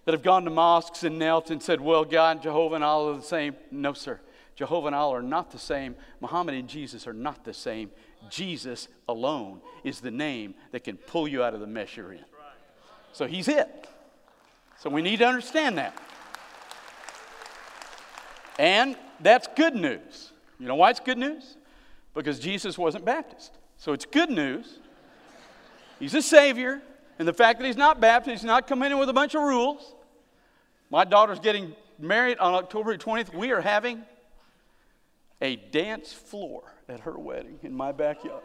that 0.05 0.11
have 0.13 0.23
gone 0.23 0.43
to 0.45 0.49
mosques 0.49 1.03
and 1.03 1.17
knelt 1.17 1.49
and 1.49 1.61
said, 1.61 1.79
Well, 1.79 2.05
God 2.05 2.37
and 2.37 2.41
Jehovah 2.41 2.75
and 2.75 2.83
Allah 2.83 3.13
are 3.13 3.17
the 3.17 3.23
same. 3.23 3.55
No, 3.71 3.93
sir. 3.93 4.19
Jehovah 4.55 4.87
and 4.87 4.95
Allah 4.95 5.17
are 5.17 5.23
not 5.23 5.51
the 5.51 5.59
same. 5.59 5.95
Muhammad 6.21 6.55
and 6.55 6.67
Jesus 6.67 7.07
are 7.07 7.13
not 7.13 7.43
the 7.43 7.53
same. 7.53 7.89
Jesus 8.29 8.87
alone 9.09 9.61
is 9.83 9.99
the 9.99 10.11
name 10.11 10.53
that 10.71 10.83
can 10.83 10.97
pull 10.97 11.27
you 11.27 11.43
out 11.43 11.53
of 11.53 11.59
the 11.59 11.67
mess 11.67 11.97
you're 11.97 12.13
in. 12.13 12.23
So 13.13 13.25
he's 13.25 13.47
it. 13.47 13.87
So 14.79 14.89
we 14.89 15.01
need 15.01 15.19
to 15.19 15.25
understand 15.25 15.77
that. 15.77 15.97
And 18.59 18.95
that's 19.19 19.47
good 19.55 19.75
news. 19.75 20.31
You 20.59 20.67
know 20.67 20.75
why 20.75 20.91
it's 20.91 20.99
good 20.99 21.17
news? 21.17 21.57
Because 22.13 22.39
Jesus 22.39 22.77
wasn't 22.77 23.05
Baptist. 23.05 23.51
So 23.77 23.93
it's 23.93 24.05
good 24.05 24.29
news. 24.29 24.79
He's 25.99 26.13
a 26.13 26.21
Savior. 26.21 26.81
And 27.19 27.27
the 27.27 27.33
fact 27.33 27.59
that 27.59 27.65
he's 27.65 27.77
not 27.77 27.99
Baptist, 27.99 28.41
he's 28.41 28.43
not 28.43 28.67
coming 28.67 28.91
in 28.91 28.97
with 28.97 29.09
a 29.09 29.13
bunch 29.13 29.35
of 29.35 29.43
rules. 29.43 29.93
My 30.89 31.03
daughter's 31.03 31.39
getting 31.39 31.75
married 31.99 32.37
on 32.39 32.53
October 32.53 32.97
20th. 32.97 33.33
We 33.33 33.51
are 33.51 33.61
having 33.61 34.03
a 35.41 35.55
dance 35.55 36.13
floor 36.13 36.63
at 36.89 37.01
her 37.01 37.17
wedding 37.17 37.59
in 37.63 37.73
my 37.73 37.91
backyard. 37.91 38.43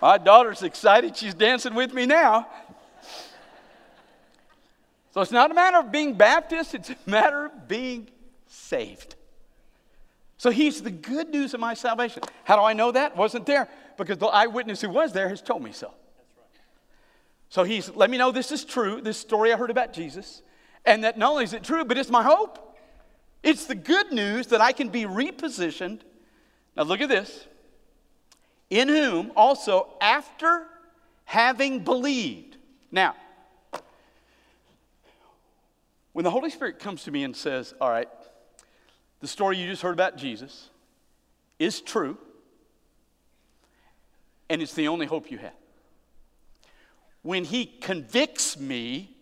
My 0.00 0.16
daughter's 0.16 0.62
excited. 0.62 1.16
She's 1.16 1.34
dancing 1.34 1.74
with 1.74 1.92
me 1.92 2.06
now. 2.06 2.46
So 5.12 5.20
it's 5.20 5.32
not 5.32 5.50
a 5.50 5.54
matter 5.54 5.78
of 5.78 5.90
being 5.90 6.14
Baptist, 6.14 6.74
it's 6.74 6.90
a 6.90 6.96
matter 7.04 7.46
of 7.46 7.68
being 7.68 8.08
saved. 8.46 9.16
So 10.40 10.48
he's 10.48 10.80
the 10.80 10.90
good 10.90 11.28
news 11.28 11.52
of 11.52 11.60
my 11.60 11.74
salvation. 11.74 12.22
How 12.44 12.56
do 12.56 12.62
I 12.62 12.72
know 12.72 12.90
that? 12.92 13.14
Wasn't 13.14 13.44
there? 13.44 13.68
Because 13.98 14.16
the 14.16 14.24
eyewitness 14.24 14.80
who 14.80 14.88
was 14.88 15.12
there 15.12 15.28
has 15.28 15.42
told 15.42 15.62
me 15.62 15.70
so. 15.70 15.92
So 17.50 17.62
he's 17.62 17.94
let 17.94 18.08
me 18.08 18.16
know 18.16 18.32
this 18.32 18.50
is 18.50 18.64
true, 18.64 19.02
this 19.02 19.18
story 19.18 19.52
I 19.52 19.58
heard 19.58 19.68
about 19.68 19.92
Jesus, 19.92 20.40
and 20.86 21.04
that 21.04 21.18
not 21.18 21.32
only 21.32 21.44
is 21.44 21.52
it 21.52 21.62
true, 21.62 21.84
but 21.84 21.98
it's 21.98 22.08
my 22.08 22.22
hope. 22.22 22.74
It's 23.42 23.66
the 23.66 23.74
good 23.74 24.12
news 24.12 24.46
that 24.46 24.62
I 24.62 24.72
can 24.72 24.88
be 24.88 25.02
repositioned. 25.02 26.00
Now 26.74 26.84
look 26.84 27.02
at 27.02 27.10
this. 27.10 27.46
In 28.70 28.88
whom 28.88 29.32
also 29.36 29.88
after 30.00 30.64
having 31.26 31.80
believed. 31.84 32.56
Now, 32.90 33.14
when 36.14 36.24
the 36.24 36.30
Holy 36.30 36.48
Spirit 36.48 36.78
comes 36.78 37.04
to 37.04 37.10
me 37.10 37.24
and 37.24 37.36
says, 37.36 37.74
All 37.78 37.90
right, 37.90 38.08
the 39.20 39.28
story 39.28 39.58
you 39.58 39.68
just 39.68 39.82
heard 39.82 39.92
about 39.92 40.16
Jesus 40.16 40.70
is 41.58 41.80
true, 41.80 42.16
and 44.48 44.62
it's 44.62 44.74
the 44.74 44.88
only 44.88 45.06
hope 45.06 45.30
you 45.30 45.38
have. 45.38 45.52
When 47.22 47.44
He 47.44 47.66
convicts 47.66 48.58
me 48.58 49.14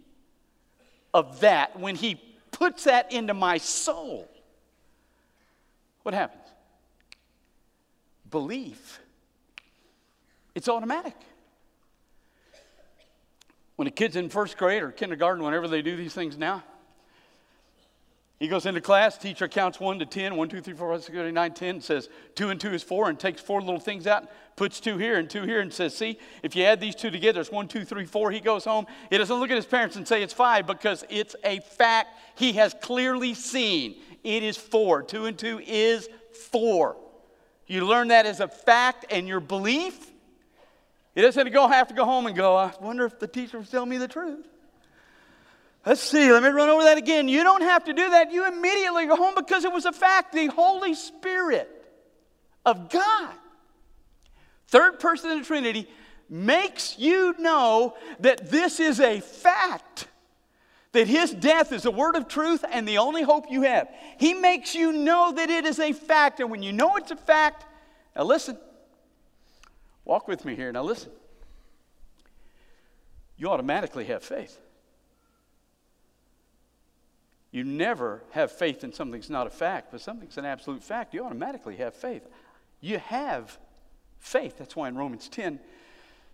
of 1.12 1.40
that, 1.40 1.78
when 1.78 1.96
He 1.96 2.20
puts 2.52 2.84
that 2.84 3.12
into 3.12 3.34
my 3.34 3.58
soul, 3.58 4.28
what 6.04 6.14
happens? 6.14 6.44
Belief. 8.30 9.00
It's 10.54 10.68
automatic. 10.68 11.14
When 13.76 13.86
a 13.88 13.90
kid's 13.90 14.16
in 14.16 14.28
first 14.28 14.56
grade 14.56 14.82
or 14.82 14.90
kindergarten, 14.90 15.44
whenever 15.44 15.68
they 15.68 15.82
do 15.82 15.96
these 15.96 16.14
things 16.14 16.36
now, 16.36 16.62
he 18.38 18.46
goes 18.46 18.66
into 18.66 18.80
class, 18.80 19.18
teacher 19.18 19.48
counts 19.48 19.80
1 19.80 19.98
to 19.98 20.06
10, 20.06 20.36
1, 20.36 20.48
2, 20.48 20.60
3, 20.60 20.74
4, 20.74 20.92
5, 20.94 21.00
6, 21.02 21.06
7, 21.12 21.26
8, 21.26 21.34
9, 21.34 21.54
10, 21.54 21.80
says 21.80 22.08
2 22.36 22.50
and 22.50 22.60
2 22.60 22.72
is 22.72 22.82
4, 22.84 23.08
and 23.08 23.18
takes 23.18 23.40
four 23.40 23.60
little 23.60 23.80
things 23.80 24.06
out, 24.06 24.28
puts 24.54 24.78
2 24.78 24.96
here 24.96 25.18
and 25.18 25.28
2 25.28 25.42
here, 25.42 25.60
and 25.60 25.72
says, 25.72 25.96
See, 25.96 26.20
if 26.44 26.54
you 26.54 26.62
add 26.62 26.80
these 26.80 26.94
two 26.94 27.10
together, 27.10 27.40
it's 27.40 27.50
1, 27.50 27.66
2, 27.66 27.84
3, 27.84 28.04
4. 28.04 28.30
He 28.30 28.38
goes 28.38 28.64
home. 28.64 28.86
He 29.10 29.18
doesn't 29.18 29.36
look 29.36 29.50
at 29.50 29.56
his 29.56 29.66
parents 29.66 29.96
and 29.96 30.06
say 30.06 30.22
it's 30.22 30.32
5 30.32 30.68
because 30.68 31.04
it's 31.08 31.34
a 31.42 31.58
fact 31.60 32.16
he 32.36 32.52
has 32.52 32.76
clearly 32.80 33.34
seen. 33.34 33.96
It 34.22 34.44
is 34.44 34.56
4. 34.56 35.02
2 35.02 35.26
and 35.26 35.36
2 35.36 35.60
is 35.66 36.08
4. 36.50 36.96
You 37.66 37.84
learn 37.86 38.08
that 38.08 38.24
as 38.24 38.38
a 38.38 38.48
fact 38.48 39.06
and 39.10 39.26
your 39.26 39.40
belief. 39.40 40.12
He 41.16 41.22
doesn't 41.22 41.52
have 41.52 41.88
to 41.88 41.94
go 41.94 42.04
home 42.04 42.26
and 42.26 42.36
go, 42.36 42.56
I 42.56 42.72
wonder 42.80 43.04
if 43.04 43.18
the 43.18 43.26
teacher 43.26 43.58
was 43.58 43.68
telling 43.68 43.90
me 43.90 43.98
the 43.98 44.06
truth. 44.06 44.46
Let's 45.86 46.02
see, 46.02 46.30
let 46.30 46.42
me 46.42 46.48
run 46.48 46.68
over 46.68 46.84
that 46.84 46.98
again. 46.98 47.28
You 47.28 47.42
don't 47.42 47.62
have 47.62 47.84
to 47.84 47.92
do 47.92 48.10
that. 48.10 48.32
You 48.32 48.46
immediately 48.46 49.06
go 49.06 49.16
home 49.16 49.34
because 49.34 49.64
it 49.64 49.72
was 49.72 49.86
a 49.86 49.92
fact. 49.92 50.32
The 50.32 50.46
Holy 50.46 50.94
Spirit 50.94 51.70
of 52.66 52.90
God, 52.90 53.34
third 54.66 55.00
person 55.00 55.30
in 55.30 55.38
the 55.38 55.44
Trinity, 55.44 55.88
makes 56.28 56.98
you 56.98 57.34
know 57.38 57.96
that 58.20 58.50
this 58.50 58.80
is 58.80 59.00
a 59.00 59.20
fact. 59.20 60.08
That 60.92 61.06
his 61.06 61.32
death 61.32 61.72
is 61.72 61.84
a 61.84 61.90
word 61.90 62.16
of 62.16 62.28
truth 62.28 62.64
and 62.70 62.88
the 62.88 62.98
only 62.98 63.22
hope 63.22 63.46
you 63.50 63.62
have. 63.62 63.88
He 64.18 64.34
makes 64.34 64.74
you 64.74 64.92
know 64.92 65.32
that 65.32 65.50
it 65.50 65.64
is 65.64 65.78
a 65.78 65.92
fact. 65.92 66.40
And 66.40 66.50
when 66.50 66.62
you 66.62 66.72
know 66.72 66.96
it's 66.96 67.10
a 67.10 67.16
fact, 67.16 67.66
now 68.16 68.24
listen, 68.24 68.58
walk 70.04 70.28
with 70.28 70.44
me 70.44 70.56
here. 70.56 70.72
Now 70.72 70.82
listen, 70.82 71.10
you 73.36 73.50
automatically 73.50 74.06
have 74.06 74.22
faith. 74.22 74.58
You 77.50 77.64
never 77.64 78.22
have 78.32 78.52
faith 78.52 78.84
in 78.84 78.92
something 78.92 79.20
that's 79.20 79.30
not 79.30 79.46
a 79.46 79.50
fact, 79.50 79.90
but 79.90 80.00
something's 80.00 80.36
an 80.36 80.44
absolute 80.44 80.82
fact. 80.82 81.14
You 81.14 81.24
automatically 81.24 81.76
have 81.76 81.94
faith. 81.94 82.26
You 82.80 82.98
have 82.98 83.58
faith. 84.18 84.58
That's 84.58 84.76
why 84.76 84.88
in 84.88 84.96
Romans 84.96 85.28
10 85.28 85.60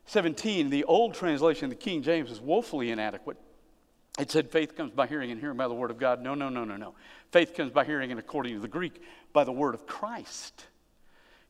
17, 0.06 0.68
the 0.68 0.85
old 0.85 1.14
translation, 1.14 1.64
of 1.64 1.71
the 1.71 1.76
King 1.76 2.02
James, 2.02 2.30
is 2.30 2.38
woefully 2.38 2.90
inadequate. 2.90 3.38
It 4.18 4.30
said 4.30 4.50
faith 4.50 4.76
comes 4.76 4.92
by 4.92 5.06
hearing 5.06 5.30
and 5.30 5.40
hearing 5.40 5.56
by 5.56 5.66
the 5.66 5.75
word 5.75 5.90
of 5.90 5.99
God. 5.99 6.21
No, 6.21 6.35
no, 6.35 6.50
no, 6.50 6.62
no, 6.62 6.76
no. 6.76 6.94
Faith 7.33 7.54
comes 7.54 7.73
by 7.73 7.85
hearing 7.85 8.11
and 8.11 8.21
according 8.21 8.54
to 8.54 8.61
the 8.61 8.68
Greek, 8.68 9.02
by 9.33 9.44
the 9.44 9.52
word 9.52 9.75
of 9.75 9.87
Christ. 9.87 10.66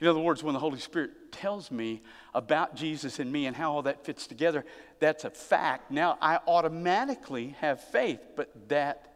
In 0.00 0.06
other 0.06 0.20
words, 0.20 0.42
when 0.42 0.54
the 0.54 0.60
Holy 0.60 0.78
Spirit 0.78 1.32
tells 1.32 1.70
me 1.70 2.02
about 2.32 2.74
Jesus 2.76 3.18
and 3.18 3.30
me 3.30 3.46
and 3.46 3.56
how 3.56 3.72
all 3.72 3.82
that 3.82 4.04
fits 4.04 4.26
together, 4.26 4.64
that's 4.98 5.24
a 5.24 5.30
fact. 5.30 5.90
Now 5.90 6.16
I 6.20 6.38
automatically 6.46 7.56
have 7.60 7.82
faith, 7.82 8.20
but 8.36 8.68
that 8.68 9.13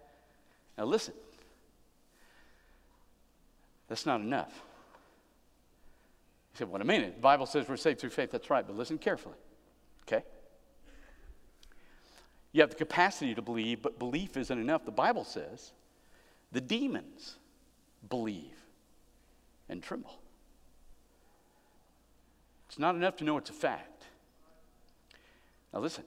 now, 0.79 0.85
listen. 0.85 1.15
That's 3.89 4.07
not 4.07 4.21
enough. 4.21 4.53
You 6.53 6.59
said, 6.59 6.69
What 6.69 6.81
do 6.81 6.89
I 6.89 6.99
mean? 6.99 7.11
The 7.11 7.21
Bible 7.21 7.47
says 7.47 7.69
we're 7.69 7.77
saved 7.77 8.01
through 8.01 8.11
faith. 8.11 8.31
That's 8.31 8.49
right, 8.49 8.65
but 8.65 8.77
listen 8.77 8.97
carefully. 8.97 9.35
Okay? 10.07 10.25
You 12.53 12.61
have 12.61 12.71
the 12.71 12.77
capacity 12.77 13.35
to 13.35 13.43
believe, 13.43 13.83
but 13.83 13.99
belief 13.99 14.37
isn't 14.37 14.59
enough. 14.59 14.85
The 14.85 14.93
Bible 14.93 15.25
says 15.25 15.73
the 16.53 16.61
demons 16.61 17.37
believe 18.09 18.55
and 19.69 19.83
tremble. 19.83 20.19
It's 22.69 22.79
not 22.79 22.95
enough 22.95 23.17
to 23.17 23.25
know 23.25 23.37
it's 23.39 23.51
a 23.51 23.55
fact. 23.55 24.05
Now, 25.73 25.81
listen. 25.81 26.05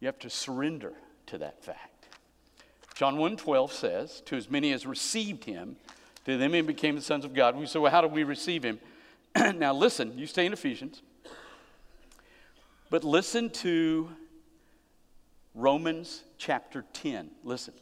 You 0.00 0.06
have 0.06 0.18
to 0.20 0.30
surrender 0.30 0.92
to 1.26 1.38
that 1.38 1.62
fact. 1.62 1.95
John 2.96 3.16
1.12 3.18 3.72
says, 3.72 4.22
To 4.22 4.36
as 4.36 4.50
many 4.50 4.72
as 4.72 4.86
received 4.86 5.44
him, 5.44 5.76
to 6.24 6.38
them 6.38 6.54
he 6.54 6.62
became 6.62 6.96
the 6.96 7.02
sons 7.02 7.26
of 7.26 7.34
God. 7.34 7.54
We 7.54 7.66
say, 7.66 7.78
Well, 7.78 7.92
how 7.92 8.00
do 8.00 8.08
we 8.08 8.24
receive 8.24 8.64
him? 8.64 8.80
now 9.36 9.74
listen, 9.74 10.18
you 10.18 10.26
stay 10.26 10.46
in 10.46 10.54
Ephesians. 10.54 11.02
But 12.88 13.04
listen 13.04 13.50
to 13.50 14.08
Romans 15.54 16.22
chapter 16.38 16.86
10. 16.94 17.30
Listen. 17.44 17.74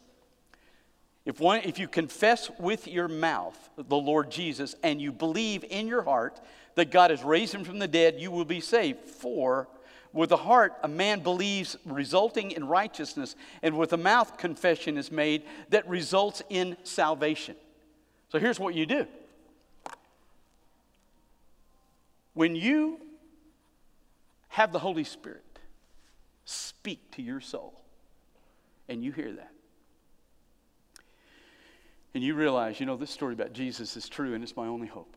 If, 1.25 1.39
one, 1.39 1.61
if 1.63 1.79
you 1.79 1.87
confess 1.87 2.51
with 2.59 2.89
your 2.89 3.07
mouth 3.07 3.71
the 3.77 3.97
Lord 3.97 4.33
Jesus 4.33 4.75
and 4.83 5.01
you 5.01 5.13
believe 5.13 5.65
in 5.71 5.87
your 5.87 6.03
heart 6.03 6.41
that 6.75 6.91
God 6.91 7.11
has 7.13 7.23
raised 7.23 7.55
him 7.55 7.63
from 7.63 7.79
the 7.79 7.87
dead, 7.87 8.17
you 8.19 8.33
will 8.33 8.45
be 8.45 8.61
saved. 8.61 9.09
For 9.09 9.69
with 10.15 10.31
the 10.31 10.37
heart 10.37 10.75
a 10.83 10.89
man 10.89 11.21
believes, 11.21 11.77
resulting 11.85 12.53
in 12.53 12.67
righteousness, 12.67 13.35
and 13.63 13.77
with 13.77 13.91
the 13.91 13.99
mouth 13.99 14.39
confession 14.39 14.97
is 14.97 15.13
made 15.13 15.43
that 15.69 15.87
results 15.89 16.41
in 16.49 16.77
salvation. 16.85 17.57
So 18.31 18.39
here's 18.39 18.59
what 18.59 18.75
you 18.75 18.87
do 18.87 19.07
when 22.33 22.57
you 22.57 23.01
have 24.49 24.73
the 24.73 24.79
Holy 24.79 25.05
Spirit 25.05 25.43
speak 26.45 27.11
to 27.13 27.23
your 27.23 27.41
soul, 27.41 27.81
and 28.89 29.03
you 29.03 29.11
hear 29.11 29.33
that, 29.33 29.53
and 32.15 32.23
you 32.23 32.35
realize, 32.35 32.79
you 32.79 32.87
know, 32.87 32.97
this 32.97 33.11
story 33.11 33.35
about 33.35 33.53
Jesus 33.53 33.97
is 33.97 34.09
true 34.09 34.35
and 34.35 34.45
it's 34.45 34.57
my 34.57 34.67
only 34.67 34.87
hope. 34.87 35.17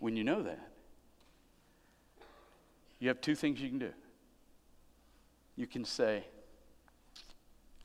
When 0.00 0.16
you 0.16 0.24
know 0.24 0.42
that, 0.42 0.70
you 3.00 3.08
have 3.08 3.20
two 3.20 3.34
things 3.34 3.60
you 3.60 3.68
can 3.68 3.78
do. 3.78 3.92
You 5.56 5.66
can 5.66 5.84
say, 5.84 6.24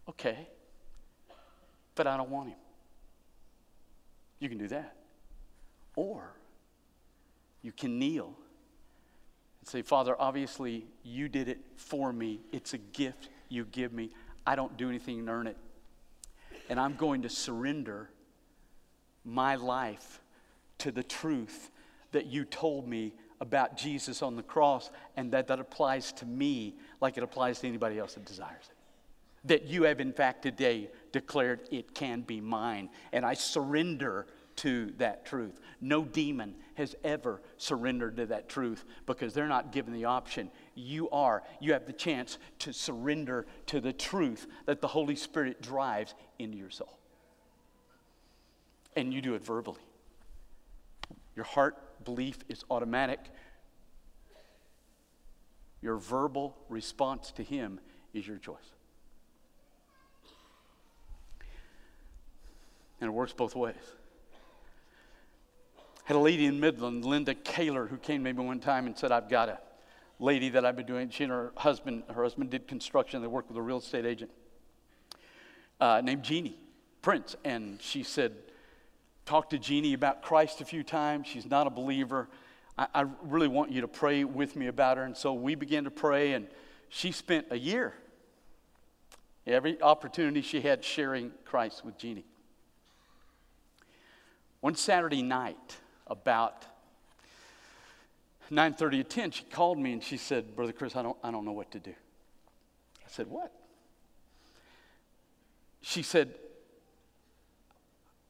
okay, 0.08 0.48
but 1.96 2.06
I 2.06 2.18
don't 2.18 2.30
want 2.30 2.50
him. 2.50 2.58
You 4.40 4.50
can 4.50 4.58
do 4.58 4.68
that. 4.68 4.96
Or 5.96 6.34
you 7.62 7.72
can 7.72 7.98
kneel 7.98 8.36
and 9.62 9.68
say, 9.68 9.82
Father, 9.82 10.16
obviously 10.20 10.86
you 11.04 11.30
did 11.30 11.48
it 11.48 11.60
for 11.78 12.12
me. 12.12 12.42
It's 12.52 12.74
a 12.74 12.78
gift 12.78 13.30
you 13.50 13.66
give 13.66 13.94
me. 13.94 14.12
I 14.46 14.56
don't 14.56 14.76
do 14.78 14.90
anything 14.90 15.26
to 15.26 15.32
earn 15.32 15.48
it. 15.48 15.58
And 16.70 16.80
I'm 16.80 16.96
going 16.96 17.22
to 17.22 17.30
surrender 17.30 18.10
my 19.24 19.56
life 19.56 20.22
to 20.80 20.92
the 20.92 21.04
truth 21.04 21.72
that 22.12 22.26
you 22.26 22.44
told 22.44 22.88
me 22.88 23.14
about 23.46 23.78
Jesus 23.78 24.22
on 24.22 24.36
the 24.36 24.44
cross 24.44 24.90
and 25.16 25.32
that 25.32 25.48
that 25.48 25.60
applies 25.60 26.12
to 26.14 26.26
me 26.26 26.76
like 27.00 27.18
it 27.18 27.24
applies 27.24 27.60
to 27.60 27.68
anybody 27.68 28.00
else 28.00 28.16
that 28.16 28.26
desires 28.26 28.66
it. 28.70 28.76
That 29.48 29.66
you 29.66 29.84
have, 29.84 30.00
in 30.00 30.12
fact, 30.12 30.42
today 30.42 30.90
declared 31.12 31.62
it 31.72 31.94
can 31.94 32.22
be 32.22 32.42
mine. 32.42 32.90
And 33.14 33.24
I 33.26 33.36
surrender 33.36 34.26
to 34.58 34.92
that 34.98 35.26
truth. 35.26 35.60
No 35.82 36.04
demon 36.04 36.56
has 36.76 36.96
ever 37.04 37.42
surrendered 37.58 38.18
to 38.18 38.26
that 38.28 38.50
truth 38.50 38.86
because 39.06 39.34
they're 39.34 39.48
not 39.48 39.72
given 39.72 39.94
the 39.94 40.06
option. 40.06 40.50
You 40.74 41.10
are. 41.12 41.44
You 41.60 41.74
have 41.74 41.86
the 41.86 41.94
chance 41.94 42.38
to 42.60 42.74
surrender 42.74 43.46
to 43.68 43.80
the 43.80 43.94
truth 43.94 44.48
that 44.66 44.82
the 44.82 44.88
Holy 44.88 45.16
Spirit 45.16 45.62
drives 45.62 46.16
into 46.40 46.58
your 46.58 46.70
soul. 46.70 46.98
And 48.96 49.14
you 49.14 49.22
do 49.22 49.36
it 49.36 49.44
verbally. 49.44 49.82
Your 51.36 51.46
heart 51.46 51.78
belief 52.04 52.40
is 52.50 52.64
automatic. 52.70 53.20
Your 55.82 55.98
verbal 55.98 56.58
response 56.70 57.32
to 57.34 57.44
Him 57.44 57.80
is 58.14 58.28
your 58.28 58.38
choice. 58.38 58.58
And 63.00 63.10
it 63.10 63.12
works 63.12 63.34
both 63.34 63.56
ways. 63.56 63.76
I 65.78 65.82
Had 66.06 66.18
a 66.18 66.20
lady 66.20 66.46
in 66.46 66.60
Midland, 66.60 67.06
Linda 67.06 67.34
Kaler, 67.34 67.88
who 67.88 67.98
came 67.98 68.24
to 68.24 68.34
me 68.34 68.42
one 68.42 68.60
time 68.60 68.86
and 68.86 68.98
said, 68.98 69.12
I've 69.12 69.30
got 69.30 69.50
a 69.50 69.60
lady 70.20 70.50
that 70.50 70.66
I've 70.66 70.76
been 70.76 70.86
doing. 70.86 71.10
She 71.10 71.24
and 71.24 71.32
her 71.32 71.52
husband, 71.58 72.04
her 72.14 72.24
husband 72.24 72.50
did 72.50 72.68
construction. 72.68 73.22
They 73.22 73.28
worked 73.28 73.50
with 73.50 73.58
a 73.58 73.62
real 73.62 73.80
estate 73.80 74.06
agent 74.06 74.32
uh, 75.80 76.02
named 76.04 76.24
Jeannie 76.24 76.58
Prince. 77.02 77.36
And 77.44 77.82
she 77.82 78.04
said, 78.04 78.34
talked 79.26 79.50
to 79.50 79.60
Jeannie 79.60 79.94
about 79.94 80.22
Christ 80.22 80.62
a 80.62 80.66
few 80.66 80.84
times. 80.84 81.28
She's 81.28 81.50
not 81.50 81.68
a 81.68 81.70
believer. 81.70 82.30
I, 82.78 82.88
I, 82.94 83.06
really 83.24 83.48
want 83.48 83.72
you 83.72 83.82
to 83.82 83.88
pray 83.88 84.24
with 84.24 84.56
me 84.56 84.68
about 84.68 84.98
her. 84.98 85.04
And 85.04 85.18
so 85.18 85.34
we 85.34 85.56
began 85.56 85.86
to 85.86 85.92
pray, 85.92 86.34
and 86.34 86.48
she 86.90 87.12
spent 87.12 87.48
a 87.50 87.58
year, 87.58 87.94
every 89.48 89.82
opportunity 89.82 90.42
she 90.42 90.62
had, 90.62 90.84
sharing 90.84 91.32
Christ 91.46 91.84
with 91.84 91.98
Jeannie. 91.98 92.26
One 94.62 94.76
Saturday 94.76 95.22
night, 95.22 95.78
about 96.08 96.66
9.30 98.52 99.00
or 99.00 99.04
10, 99.04 99.32
she 99.32 99.44
called 99.46 99.80
me 99.80 99.94
and 99.94 100.04
she 100.04 100.18
said, 100.18 100.56
Brother 100.56 100.72
Chris, 100.72 100.96
I 100.96 101.02
don't, 101.02 101.18
I 101.24 101.32
don't 101.32 101.46
know 101.46 101.52
what 101.52 101.72
to 101.72 101.80
do. 101.80 101.92
I 101.92 103.10
said, 103.10 103.28
what? 103.28 103.52
She 105.82 106.02
said, 106.02 106.34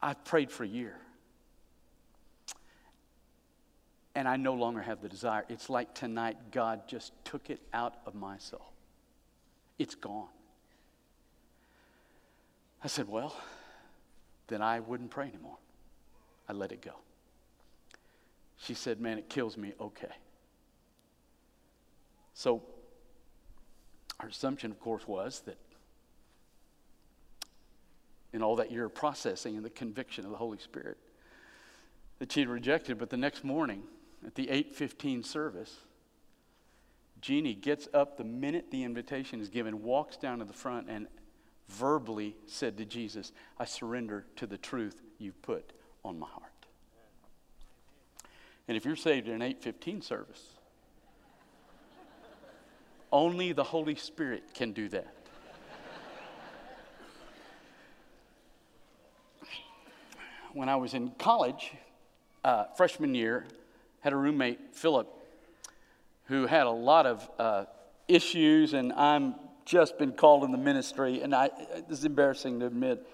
I've 0.05 0.23
prayed 0.23 0.51
for 0.51 0.63
a 0.63 0.67
year. 0.67 0.95
And 4.13 4.27
I 4.27 4.35
no 4.35 4.53
longer 4.53 4.79
have 4.79 5.01
the 5.01 5.09
desire. 5.09 5.43
It's 5.49 5.67
like 5.67 5.95
tonight, 5.95 6.37
God 6.51 6.87
just 6.87 7.11
took 7.25 7.49
it 7.49 7.59
out 7.73 7.95
of 8.05 8.13
my 8.13 8.37
soul. 8.37 8.71
It's 9.79 9.95
gone. 9.95 10.27
I 12.83 12.87
said, 12.87 13.09
Well, 13.09 13.35
then 14.45 14.61
I 14.61 14.79
wouldn't 14.79 15.09
pray 15.09 15.27
anymore. 15.27 15.57
I 16.47 16.53
let 16.53 16.71
it 16.71 16.83
go. 16.83 16.93
She 18.57 18.75
said, 18.75 19.01
Man, 19.01 19.17
it 19.17 19.27
kills 19.27 19.57
me. 19.57 19.73
Okay. 19.81 20.13
So, 22.35 22.61
our 24.19 24.27
assumption, 24.27 24.69
of 24.69 24.79
course, 24.79 25.07
was 25.07 25.41
that 25.47 25.57
in 28.35 28.43
all 28.43 28.57
that 28.57 28.69
of 28.69 28.93
processing 28.93 29.55
and 29.55 29.63
the 29.63 29.69
conviction 29.69 30.25
of 30.25 30.31
the 30.31 30.37
Holy 30.37 30.57
Spirit 30.57 30.97
that 32.19 32.31
she 32.31 32.41
had 32.41 32.49
rejected. 32.49 32.97
But 32.97 33.09
the 33.09 33.17
next 33.17 33.45
morning 33.45 33.83
at 34.27 34.35
the 34.35 34.49
8:15 34.49 35.23
service, 35.23 35.79
Jeannie 37.21 37.55
gets 37.55 37.87
up 37.93 38.17
the 38.17 38.25
minute 38.25 38.71
the 38.71 38.83
invitation 38.83 39.39
is 39.39 39.49
given, 39.49 39.81
walks 39.81 40.17
down 40.17 40.39
to 40.39 40.45
the 40.45 40.53
front, 40.53 40.89
and 40.89 41.07
verbally 41.69 42.35
said 42.45 42.77
to 42.77 42.85
Jesus, 42.85 43.31
I 43.57 43.65
surrender 43.65 44.25
to 44.35 44.45
the 44.45 44.57
truth 44.57 45.01
you've 45.17 45.41
put 45.41 45.71
on 46.03 46.19
my 46.19 46.27
heart. 46.27 46.51
And 48.67 48.75
if 48.75 48.83
you're 48.83 48.97
saved 48.97 49.27
in 49.27 49.35
an 49.35 49.41
815 49.41 50.01
service, 50.01 50.43
only 53.11 53.53
the 53.53 53.63
Holy 53.63 53.95
Spirit 53.95 54.53
can 54.53 54.73
do 54.73 54.89
that. 54.89 55.14
When 60.55 60.69
I 60.69 60.77
was 60.77 60.93
in 60.93 61.11
college, 61.17 61.73
uh, 62.45 62.63
freshman 62.77 63.13
year, 63.13 63.45
had 63.99 64.13
a 64.13 64.15
roommate, 64.15 64.73
Philip, 64.73 65.07
who 66.27 66.47
had 66.47 66.65
a 66.65 66.71
lot 66.71 67.05
of 67.05 67.29
uh, 67.37 67.65
issues, 68.07 68.73
and 68.73 68.93
I'm 68.93 69.35
just 69.65 69.97
been 69.97 70.13
called 70.13 70.45
in 70.45 70.53
the 70.53 70.57
ministry, 70.57 71.21
and 71.21 71.35
I, 71.35 71.49
this 71.89 71.99
is 71.99 72.05
embarrassing 72.05 72.61
to 72.61 72.67
admit. 72.67 73.05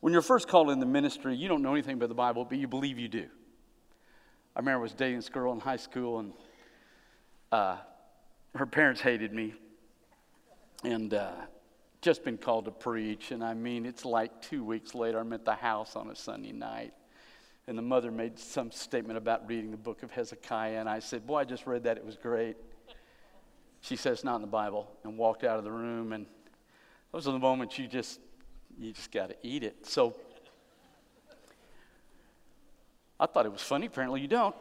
When 0.00 0.14
you're 0.14 0.22
first 0.22 0.48
called 0.48 0.70
in 0.70 0.80
the 0.80 0.86
ministry, 0.86 1.36
you 1.36 1.48
don't 1.48 1.60
know 1.60 1.74
anything 1.74 1.94
about 1.94 2.08
the 2.08 2.14
Bible, 2.14 2.46
but 2.46 2.56
you 2.56 2.66
believe 2.66 2.98
you 2.98 3.08
do. 3.08 3.26
I 4.54 4.60
remember 4.60 4.78
I 4.78 4.82
was 4.82 4.94
dating 4.94 5.16
this 5.16 5.28
girl 5.28 5.52
in 5.52 5.60
high 5.60 5.76
school, 5.76 6.20
and 6.20 6.32
uh, 7.52 7.76
her 8.54 8.64
parents 8.64 9.02
hated 9.02 9.34
me, 9.34 9.52
and 10.82 11.12
uh, 11.12 11.32
just 12.00 12.24
been 12.24 12.38
called 12.38 12.66
to 12.66 12.70
preach, 12.70 13.30
and 13.30 13.42
I 13.42 13.54
mean, 13.54 13.86
it's 13.86 14.04
like 14.04 14.42
two 14.42 14.62
weeks 14.64 14.94
later, 14.94 15.18
I'm 15.18 15.32
at 15.32 15.44
the 15.44 15.54
house 15.54 15.96
on 15.96 16.10
a 16.10 16.16
Sunday 16.16 16.52
night, 16.52 16.92
and 17.66 17.76
the 17.76 17.82
mother 17.82 18.10
made 18.10 18.38
some 18.38 18.70
statement 18.70 19.16
about 19.16 19.48
reading 19.48 19.70
the 19.70 19.76
book 19.76 20.02
of 20.02 20.10
Hezekiah, 20.10 20.78
and 20.78 20.88
I 20.88 20.98
said, 20.98 21.26
Boy, 21.26 21.38
I 21.38 21.44
just 21.44 21.66
read 21.66 21.84
that, 21.84 21.96
it 21.96 22.04
was 22.04 22.16
great. 22.16 22.56
She 23.80 23.96
says, 23.96 24.24
Not 24.24 24.36
in 24.36 24.40
the 24.42 24.48
Bible, 24.48 24.90
and 25.04 25.18
walked 25.18 25.44
out 25.44 25.58
of 25.58 25.64
the 25.64 25.72
room, 25.72 26.12
and 26.12 26.26
those 27.12 27.26
are 27.26 27.32
the 27.32 27.38
moments 27.38 27.78
you 27.78 27.88
just, 27.88 28.20
you 28.78 28.92
just 28.92 29.10
got 29.10 29.30
to 29.30 29.36
eat 29.42 29.62
it. 29.62 29.86
So 29.86 30.14
I 33.18 33.26
thought 33.26 33.46
it 33.46 33.52
was 33.52 33.62
funny, 33.62 33.86
apparently 33.86 34.20
you 34.20 34.28
don't. 34.28 34.54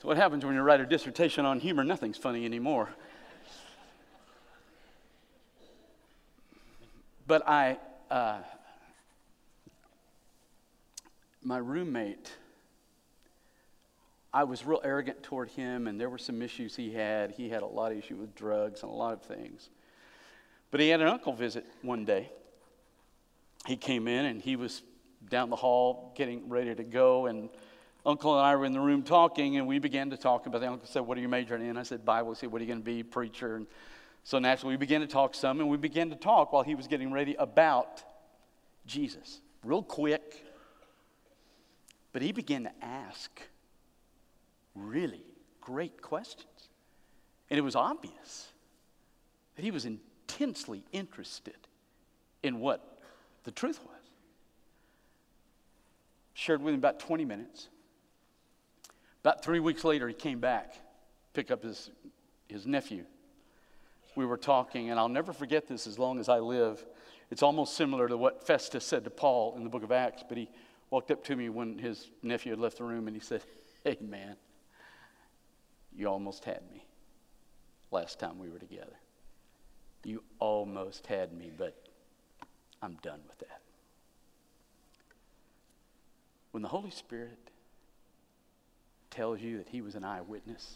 so, 0.00 0.08
what 0.08 0.16
happens 0.16 0.44
when 0.44 0.54
you 0.54 0.62
write 0.62 0.80
a 0.80 0.86
dissertation 0.86 1.44
on 1.44 1.58
humor? 1.58 1.82
Nothing's 1.82 2.16
funny 2.16 2.44
anymore. 2.44 2.90
But 7.30 7.46
I, 7.46 7.78
uh, 8.10 8.38
my 11.44 11.58
roommate, 11.58 12.28
I 14.34 14.42
was 14.42 14.66
real 14.66 14.80
arrogant 14.82 15.22
toward 15.22 15.50
him, 15.50 15.86
and 15.86 16.00
there 16.00 16.10
were 16.10 16.18
some 16.18 16.42
issues 16.42 16.74
he 16.74 16.92
had. 16.92 17.30
He 17.30 17.48
had 17.48 17.62
a 17.62 17.66
lot 17.66 17.92
of 17.92 17.98
issues 17.98 18.18
with 18.18 18.34
drugs 18.34 18.82
and 18.82 18.90
a 18.90 18.94
lot 18.96 19.12
of 19.12 19.22
things. 19.22 19.70
But 20.72 20.80
he 20.80 20.88
had 20.88 21.00
an 21.00 21.06
uncle 21.06 21.32
visit 21.32 21.64
one 21.82 22.04
day. 22.04 22.32
He 23.64 23.76
came 23.76 24.08
in 24.08 24.24
and 24.24 24.42
he 24.42 24.56
was 24.56 24.82
down 25.28 25.50
the 25.50 25.56
hall 25.56 26.12
getting 26.16 26.48
ready 26.48 26.74
to 26.74 26.82
go, 26.82 27.26
and 27.26 27.48
Uncle 28.04 28.36
and 28.36 28.44
I 28.44 28.56
were 28.56 28.64
in 28.64 28.72
the 28.72 28.80
room 28.80 29.04
talking, 29.04 29.56
and 29.56 29.68
we 29.68 29.78
began 29.78 30.10
to 30.10 30.16
talk 30.16 30.46
about. 30.46 30.62
The 30.62 30.66
uncle 30.66 30.88
said, 30.88 31.02
"What 31.02 31.16
are 31.16 31.20
you 31.20 31.28
majoring 31.28 31.64
in?" 31.64 31.76
I 31.76 31.84
said, 31.84 32.04
"Bible." 32.04 32.32
He 32.32 32.40
said, 32.40 32.50
"What 32.50 32.60
are 32.60 32.64
you 32.64 32.68
going 32.68 32.80
to 32.80 32.84
be, 32.84 33.04
preacher?" 33.04 33.54
And 33.54 33.68
so 34.24 34.38
naturally, 34.38 34.74
we 34.74 34.78
began 34.78 35.00
to 35.00 35.06
talk 35.06 35.34
some, 35.34 35.60
and 35.60 35.68
we 35.68 35.76
began 35.76 36.10
to 36.10 36.16
talk 36.16 36.52
while 36.52 36.62
he 36.62 36.74
was 36.74 36.86
getting 36.86 37.12
ready 37.12 37.34
about 37.38 38.02
Jesus, 38.86 39.40
real 39.64 39.82
quick. 39.82 40.44
But 42.12 42.22
he 42.22 42.32
began 42.32 42.64
to 42.64 42.72
ask 42.82 43.30
really 44.74 45.24
great 45.60 46.02
questions. 46.02 46.68
And 47.48 47.58
it 47.58 47.62
was 47.62 47.76
obvious 47.76 48.48
that 49.56 49.62
he 49.62 49.70
was 49.70 49.84
intensely 49.84 50.84
interested 50.92 51.56
in 52.42 52.60
what 52.60 53.00
the 53.44 53.50
truth 53.50 53.80
was. 53.84 53.96
Shared 56.34 56.62
with 56.62 56.74
him 56.74 56.80
about 56.80 57.00
20 57.00 57.24
minutes. 57.24 57.68
About 59.22 59.44
three 59.44 59.60
weeks 59.60 59.84
later, 59.84 60.08
he 60.08 60.14
came 60.14 60.40
back, 60.40 60.74
pick 61.34 61.50
up 61.50 61.62
his, 61.62 61.90
his 62.48 62.66
nephew. 62.66 63.04
We 64.20 64.26
were 64.26 64.36
talking, 64.36 64.90
and 64.90 65.00
I'll 65.00 65.08
never 65.08 65.32
forget 65.32 65.66
this 65.66 65.86
as 65.86 65.98
long 65.98 66.20
as 66.20 66.28
I 66.28 66.40
live. 66.40 66.84
It's 67.30 67.42
almost 67.42 67.74
similar 67.74 68.06
to 68.06 68.18
what 68.18 68.46
Festus 68.46 68.84
said 68.84 69.04
to 69.04 69.10
Paul 69.10 69.54
in 69.56 69.64
the 69.64 69.70
book 69.70 69.82
of 69.82 69.90
Acts, 69.90 70.22
but 70.28 70.36
he 70.36 70.50
walked 70.90 71.10
up 71.10 71.24
to 71.24 71.36
me 71.36 71.48
when 71.48 71.78
his 71.78 72.10
nephew 72.22 72.52
had 72.52 72.58
left 72.58 72.76
the 72.76 72.84
room 72.84 73.06
and 73.06 73.16
he 73.16 73.22
said, 73.22 73.42
Hey, 73.82 73.96
man, 73.98 74.36
you 75.96 76.06
almost 76.06 76.44
had 76.44 76.60
me 76.70 76.84
last 77.90 78.18
time 78.18 78.38
we 78.38 78.50
were 78.50 78.58
together. 78.58 78.92
You 80.04 80.22
almost 80.38 81.06
had 81.06 81.32
me, 81.32 81.50
but 81.56 81.74
I'm 82.82 82.98
done 83.00 83.20
with 83.26 83.38
that. 83.38 83.62
When 86.50 86.62
the 86.62 86.68
Holy 86.68 86.90
Spirit 86.90 87.38
tells 89.08 89.40
you 89.40 89.56
that 89.56 89.68
He 89.70 89.80
was 89.80 89.94
an 89.94 90.04
eyewitness 90.04 90.74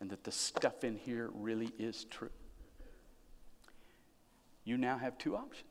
and 0.00 0.10
that 0.10 0.24
the 0.24 0.32
stuff 0.32 0.84
in 0.84 0.96
here 0.96 1.30
really 1.32 1.70
is 1.78 2.04
true, 2.04 2.30
you 4.64 4.76
now 4.76 4.98
have 4.98 5.16
two 5.18 5.36
options. 5.36 5.64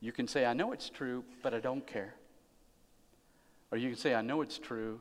You 0.00 0.12
can 0.12 0.28
say, 0.28 0.46
I 0.46 0.52
know 0.52 0.72
it's 0.72 0.88
true, 0.88 1.24
but 1.42 1.54
I 1.54 1.60
don't 1.60 1.86
care. 1.86 2.14
Or 3.70 3.78
you 3.78 3.88
can 3.88 3.98
say, 3.98 4.14
I 4.14 4.22
know 4.22 4.42
it's 4.42 4.58
true, 4.58 5.00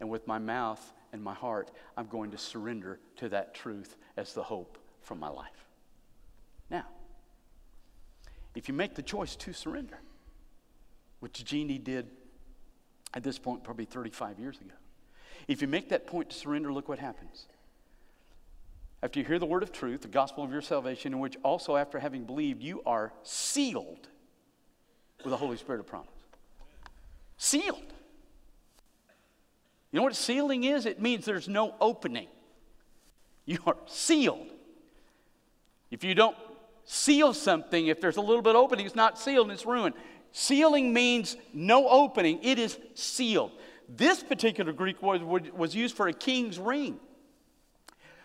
and 0.00 0.10
with 0.10 0.26
my 0.26 0.38
mouth 0.38 0.92
and 1.12 1.22
my 1.22 1.34
heart, 1.34 1.70
I'm 1.96 2.06
going 2.06 2.32
to 2.32 2.38
surrender 2.38 2.98
to 3.16 3.28
that 3.30 3.54
truth 3.54 3.96
as 4.16 4.34
the 4.34 4.42
hope 4.42 4.78
for 5.00 5.14
my 5.14 5.28
life. 5.28 5.66
Now, 6.70 6.86
if 8.54 8.68
you 8.68 8.74
make 8.74 8.94
the 8.94 9.02
choice 9.02 9.36
to 9.36 9.52
surrender, 9.52 10.00
which 11.20 11.44
Jeannie 11.44 11.78
did 11.78 12.08
at 13.14 13.22
this 13.22 13.38
point 13.38 13.62
probably 13.62 13.84
35 13.84 14.38
years 14.38 14.60
ago, 14.60 14.74
if 15.48 15.62
you 15.62 15.68
make 15.68 15.90
that 15.90 16.06
point 16.06 16.30
to 16.30 16.36
surrender, 16.36 16.72
look 16.72 16.88
what 16.88 16.98
happens. 16.98 17.46
After 19.02 19.20
you 19.20 19.24
hear 19.24 19.38
the 19.38 19.46
word 19.46 19.62
of 19.62 19.72
truth, 19.72 20.02
the 20.02 20.08
gospel 20.08 20.42
of 20.42 20.50
your 20.50 20.62
salvation, 20.62 21.12
in 21.12 21.20
which 21.20 21.36
also 21.42 21.76
after 21.76 21.98
having 21.98 22.24
believed, 22.24 22.62
you 22.62 22.82
are 22.86 23.12
sealed 23.22 24.08
with 25.22 25.30
the 25.30 25.36
Holy 25.36 25.56
Spirit 25.56 25.80
of 25.80 25.86
promise. 25.86 26.08
Sealed. 27.36 27.92
You 29.92 29.98
know 29.98 30.02
what 30.02 30.16
sealing 30.16 30.64
is? 30.64 30.86
It 30.86 31.00
means 31.00 31.24
there's 31.24 31.48
no 31.48 31.74
opening. 31.80 32.28
You 33.44 33.58
are 33.66 33.76
sealed. 33.86 34.48
If 35.90 36.02
you 36.02 36.14
don't 36.14 36.36
seal 36.84 37.32
something, 37.32 37.86
if 37.86 38.00
there's 38.00 38.16
a 38.16 38.20
little 38.20 38.42
bit 38.42 38.56
opening, 38.56 38.86
it's 38.86 38.94
not 38.94 39.18
sealed 39.18 39.46
and 39.46 39.54
it's 39.54 39.66
ruined. 39.66 39.94
Sealing 40.32 40.92
means 40.92 41.36
no 41.54 41.88
opening, 41.88 42.40
it 42.42 42.58
is 42.58 42.78
sealed. 42.94 43.52
This 43.88 44.22
particular 44.22 44.72
Greek 44.72 45.02
word 45.02 45.22
was 45.22 45.74
used 45.74 45.96
for 45.96 46.08
a 46.08 46.12
king's 46.12 46.58
ring. 46.58 46.98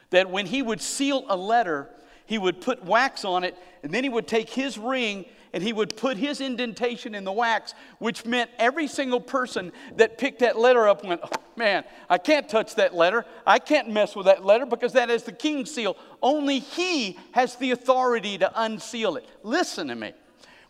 That 0.10 0.30
when 0.30 0.46
he 0.46 0.62
would 0.62 0.82
seal 0.82 1.26
a 1.30 1.38
letter, 1.38 1.90
he 2.26 2.38
would 2.38 2.62
put 2.62 2.84
wax 2.84 3.24
on 3.24 3.44
it, 3.44 3.56
and 3.84 3.94
then 3.94 4.04
he 4.04 4.10
would 4.10 4.28
take 4.28 4.50
his 4.50 4.78
ring 4.78 5.26
and 5.54 5.62
he 5.62 5.74
would 5.74 5.98
put 5.98 6.18
his 6.18 6.40
indentation 6.40 7.14
in 7.14 7.24
the 7.24 7.32
wax, 7.32 7.74
which 8.00 8.26
meant 8.26 8.50
every 8.58 8.88
single 8.88 9.20
person 9.20 9.72
that 9.98 10.18
picked 10.18 10.40
that 10.40 10.58
letter 10.58 10.88
up 10.88 11.04
went, 11.04 11.20
oh, 11.24 11.30
Man, 11.58 11.84
I 12.10 12.18
can't 12.18 12.48
touch 12.48 12.76
that 12.76 12.96
letter. 12.96 13.26
I 13.46 13.60
can't 13.60 13.90
mess 13.90 14.16
with 14.16 14.26
that 14.26 14.46
letter 14.46 14.66
because 14.66 14.94
that 14.94 15.10
is 15.10 15.24
the 15.24 15.32
king's 15.32 15.70
seal. 15.70 15.98
Only 16.22 16.60
he 16.60 17.20
has 17.34 17.56
the 17.56 17.72
authority 17.72 18.38
to 18.38 18.52
unseal 18.56 19.18
it. 19.18 19.28
Listen 19.44 19.90
to 19.90 19.96
me. 19.96 20.14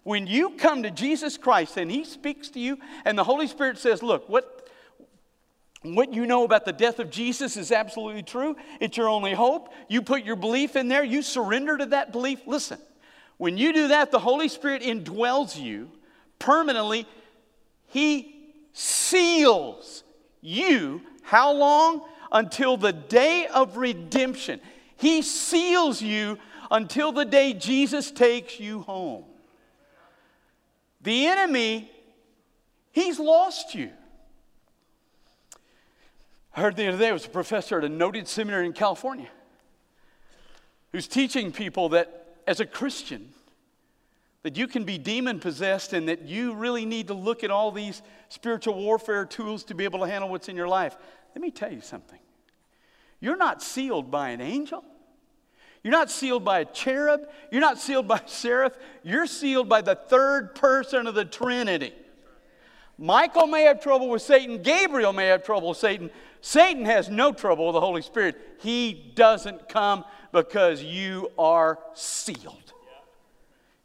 When 0.03 0.25
you 0.25 0.51
come 0.51 0.83
to 0.83 0.91
Jesus 0.91 1.37
Christ 1.37 1.77
and 1.77 1.91
he 1.91 2.03
speaks 2.03 2.49
to 2.49 2.59
you, 2.59 2.77
and 3.05 3.17
the 3.17 3.23
Holy 3.23 3.47
Spirit 3.47 3.77
says, 3.77 4.01
Look, 4.01 4.27
what, 4.27 4.69
what 5.83 6.13
you 6.13 6.27
know 6.27 6.43
about 6.43 6.65
the 6.65 6.73
death 6.73 6.99
of 6.99 7.09
Jesus 7.09 7.57
is 7.57 7.71
absolutely 7.71 8.23
true. 8.23 8.55
It's 8.79 8.97
your 8.97 9.09
only 9.09 9.33
hope. 9.33 9.73
You 9.89 10.01
put 10.01 10.23
your 10.23 10.35
belief 10.35 10.75
in 10.75 10.87
there, 10.87 11.03
you 11.03 11.21
surrender 11.21 11.77
to 11.77 11.87
that 11.87 12.11
belief. 12.11 12.41
Listen, 12.45 12.79
when 13.37 13.57
you 13.57 13.73
do 13.73 13.87
that, 13.87 14.11
the 14.11 14.19
Holy 14.19 14.47
Spirit 14.47 14.83
indwells 14.83 15.59
you 15.59 15.89
permanently. 16.37 17.07
He 17.87 18.35
seals 18.73 20.03
you. 20.41 21.01
How 21.23 21.51
long? 21.51 22.03
Until 22.31 22.77
the 22.77 22.93
day 22.93 23.47
of 23.47 23.77
redemption. 23.77 24.61
He 24.97 25.23
seals 25.23 26.01
you 26.01 26.37
until 26.69 27.11
the 27.11 27.25
day 27.25 27.53
Jesus 27.53 28.11
takes 28.11 28.59
you 28.59 28.81
home. 28.81 29.25
The 31.01 31.25
enemy, 31.25 31.91
he's 32.91 33.19
lost 33.19 33.73
you. 33.73 33.89
I 36.53 36.61
heard 36.61 36.75
the 36.75 36.87
other 36.87 36.97
day 36.97 37.09
it 37.09 37.13
was 37.13 37.25
a 37.25 37.29
professor 37.29 37.77
at 37.77 37.83
a 37.85 37.89
noted 37.89 38.27
seminary 38.27 38.65
in 38.65 38.73
California 38.73 39.29
who's 40.91 41.07
teaching 41.07 41.51
people 41.51 41.89
that 41.89 42.37
as 42.45 42.59
a 42.59 42.65
Christian 42.65 43.29
that 44.43 44.57
you 44.57 44.67
can 44.67 44.83
be 44.83 44.97
demon 44.97 45.39
possessed 45.39 45.93
and 45.93 46.09
that 46.09 46.23
you 46.23 46.53
really 46.53 46.85
need 46.85 47.07
to 47.07 47.13
look 47.13 47.43
at 47.43 47.51
all 47.51 47.71
these 47.71 48.01
spiritual 48.29 48.73
warfare 48.73 49.25
tools 49.25 49.63
to 49.65 49.75
be 49.75 49.83
able 49.83 49.99
to 49.99 50.07
handle 50.07 50.29
what's 50.29 50.49
in 50.49 50.55
your 50.55 50.67
life. 50.67 50.97
Let 51.35 51.41
me 51.41 51.51
tell 51.51 51.71
you 51.71 51.81
something. 51.81 52.19
You're 53.19 53.37
not 53.37 53.61
sealed 53.61 54.09
by 54.09 54.29
an 54.29 54.41
angel. 54.41 54.83
You're 55.83 55.91
not 55.91 56.11
sealed 56.11 56.43
by 56.43 56.59
a 56.59 56.65
cherub. 56.65 57.21
You're 57.51 57.61
not 57.61 57.79
sealed 57.79 58.07
by 58.07 58.17
a 58.17 58.27
seraph. 58.27 58.73
You're 59.03 59.27
sealed 59.27 59.69
by 59.69 59.81
the 59.81 59.95
third 59.95 60.55
person 60.55 61.07
of 61.07 61.15
the 61.15 61.25
Trinity. 61.25 61.93
Michael 62.97 63.47
may 63.47 63.63
have 63.63 63.81
trouble 63.81 64.09
with 64.09 64.21
Satan. 64.21 64.61
Gabriel 64.61 65.13
may 65.13 65.27
have 65.27 65.43
trouble 65.43 65.69
with 65.69 65.77
Satan. 65.77 66.11
Satan 66.41 66.85
has 66.85 67.07
no 67.07 67.31
trouble 67.31 67.67
with 67.67 67.73
the 67.73 67.81
Holy 67.81 68.01
Spirit. 68.01 68.35
He 68.59 68.93
doesn't 69.15 69.69
come 69.69 70.03
because 70.31 70.81
you 70.81 71.31
are 71.37 71.79
sealed. 71.93 72.73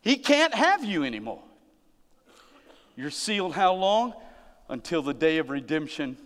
He 0.00 0.16
can't 0.16 0.54
have 0.54 0.82
you 0.84 1.04
anymore. 1.04 1.42
You're 2.96 3.10
sealed 3.10 3.54
how 3.54 3.74
long? 3.74 4.14
Until 4.68 5.02
the 5.02 5.14
day 5.14 5.38
of 5.38 5.50
redemption, 5.50 6.16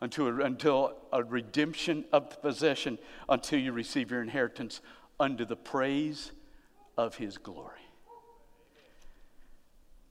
until, 0.00 0.40
until 0.40 0.96
a 1.12 1.22
redemption 1.24 2.04
of 2.12 2.30
the 2.30 2.36
possession, 2.36 2.98
until 3.28 3.58
you 3.58 3.72
receive 3.72 4.10
your 4.10 4.22
inheritance 4.22 4.80
under 5.18 5.44
the 5.44 5.56
praise 5.56 6.30
of 6.96 7.16
his 7.16 7.38
glory. 7.38 7.72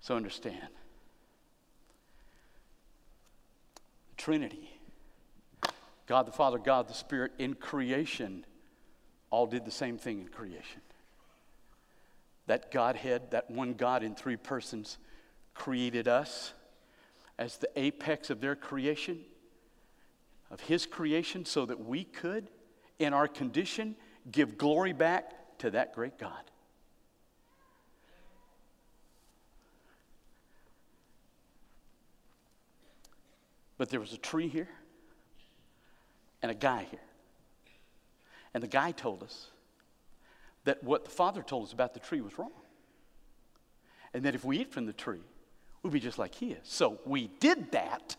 So 0.01 0.15
understand 0.15 0.67
Trinity 4.17 4.74
God 6.07 6.27
the 6.27 6.31
Father, 6.31 6.57
God 6.59 6.87
the 6.87 6.93
Spirit 6.93 7.31
in 7.39 7.55
creation 7.55 8.45
all 9.31 9.47
did 9.47 9.65
the 9.65 9.71
same 9.71 9.97
thing 9.97 10.21
in 10.21 10.27
creation. 10.27 10.81
That 12.47 12.71
Godhead, 12.71 13.31
that 13.31 13.49
one 13.49 13.73
God 13.73 14.03
in 14.03 14.15
three 14.15 14.37
persons, 14.37 14.97
created 15.55 16.07
us 16.07 16.53
as 17.39 17.57
the 17.57 17.69
apex 17.75 18.29
of 18.29 18.39
their 18.39 18.55
creation, 18.55 19.19
of 20.51 20.61
His 20.61 20.85
creation, 20.85 21.43
so 21.43 21.65
that 21.65 21.83
we 21.83 22.03
could, 22.03 22.49
in 22.99 23.13
our 23.13 23.27
condition, 23.27 23.95
give 24.31 24.57
glory 24.57 24.93
back 24.93 25.57
to 25.57 25.71
that 25.71 25.93
great 25.93 26.19
God. 26.19 26.31
But 33.77 33.89
there 33.89 33.99
was 33.99 34.13
a 34.13 34.17
tree 34.17 34.47
here 34.47 34.69
and 36.45 36.51
a 36.51 36.55
guy 36.55 36.86
here. 36.91 36.99
And 38.53 38.62
the 38.62 38.67
guy 38.67 38.91
told 38.91 39.23
us 39.23 39.47
that 40.63 40.84
what 40.84 41.03
the 41.03 41.10
father 41.10 41.41
told 41.41 41.65
us 41.65 41.73
about 41.73 41.95
the 41.95 41.99
tree 41.99 42.21
was 42.21 42.38
wrong. 42.38 42.51
And 44.13 44.23
that 44.25 44.36
if 44.36 44.45
we 44.45 44.60
eat 44.60 44.71
from 44.71 44.86
the 44.86 44.93
tree, 44.93 45.23
we'd 45.81 45.91
be 45.91 45.99
just 45.99 46.19
like 46.19 46.36
he 46.36 46.51
is. 46.51 46.60
So 46.62 46.99
we 47.03 47.31
did 47.39 47.71
that, 47.71 48.15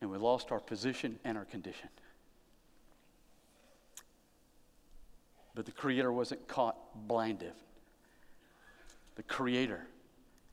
and 0.00 0.10
we 0.10 0.18
lost 0.18 0.50
our 0.50 0.58
position 0.58 1.20
and 1.22 1.38
our 1.38 1.44
condition. 1.44 1.88
But 5.54 5.66
the 5.66 5.72
Creator 5.72 6.12
wasn't 6.12 6.48
caught 6.48 6.76
blinded. 7.06 7.52
The 9.14 9.22
Creator 9.22 9.86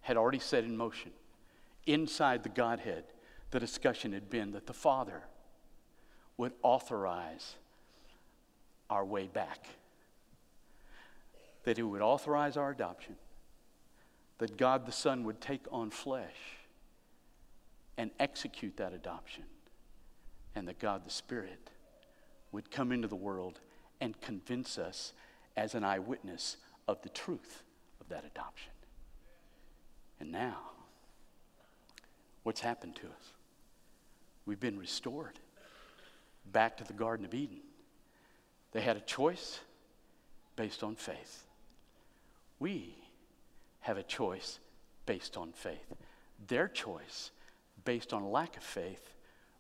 had 0.02 0.16
already 0.16 0.40
set 0.40 0.64
in 0.64 0.78
motion 0.78 1.12
inside 1.88 2.44
the 2.44 2.50
Godhead 2.50 3.06
the 3.56 3.60
discussion 3.62 4.12
had 4.12 4.30
been 4.30 4.52
that 4.52 4.68
the 4.68 4.74
Father 4.74 5.24
would 6.36 6.52
authorize 6.62 7.56
our 8.90 9.06
way 9.06 9.28
back, 9.28 9.68
that 11.64 11.78
He 11.78 11.84
would 11.84 12.02
authorize 12.02 12.58
our 12.58 12.72
adoption, 12.72 13.16
that 14.40 14.58
God 14.58 14.86
the 14.86 14.92
Son 14.92 15.24
would 15.24 15.40
take 15.40 15.62
on 15.72 15.90
flesh, 15.90 16.36
and 17.98 18.12
execute 18.20 18.76
that 18.76 18.92
adoption. 18.92 19.46
And 20.54 20.68
that 20.68 20.80
God 20.80 21.06
the 21.06 21.10
Spirit 21.10 21.70
would 22.52 22.70
come 22.70 22.92
into 22.92 23.08
the 23.08 23.16
world 23.16 23.62
and 24.02 24.20
convince 24.20 24.78
us 24.78 25.14
as 25.56 25.76
an 25.76 25.86
eyewitness 25.86 26.58
of 26.90 27.02
the 27.04 27.10
truth 27.10 27.64
of 28.02 28.10
that 28.10 28.26
adoption. 28.26 28.74
And 30.20 30.30
now, 30.30 30.58
what's 32.44 32.60
happened 32.60 32.98
to 32.98 33.04
us? 33.04 33.35
We've 34.46 34.60
been 34.60 34.78
restored 34.78 35.40
back 36.52 36.78
to 36.78 36.84
the 36.84 36.94
Garden 36.94 37.26
of 37.26 37.34
Eden. 37.34 37.62
They 38.72 38.82
had 38.82 38.98
a 38.98 39.02
choice 39.02 39.60
based 40.56 40.84
on 40.84 40.96
faith. 40.96 41.46
We 42.60 42.96
have 43.82 43.98
a 43.98 44.04
choice 44.04 44.60
based 45.06 45.38
on 45.38 45.52
faith. 45.52 45.94
Their 46.48 46.68
choice, 46.68 47.32
based 47.84 48.14
on 48.14 48.32
lack 48.32 48.58
of 48.58 48.64
faith, 48.64 49.14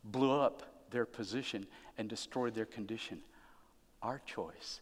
blew 0.03 0.39
up 0.39 0.63
their 0.91 1.05
position 1.05 1.65
and 1.97 2.09
destroyed 2.09 2.53
their 2.53 2.65
condition. 2.65 3.19
Our 4.01 4.21
choice, 4.25 4.81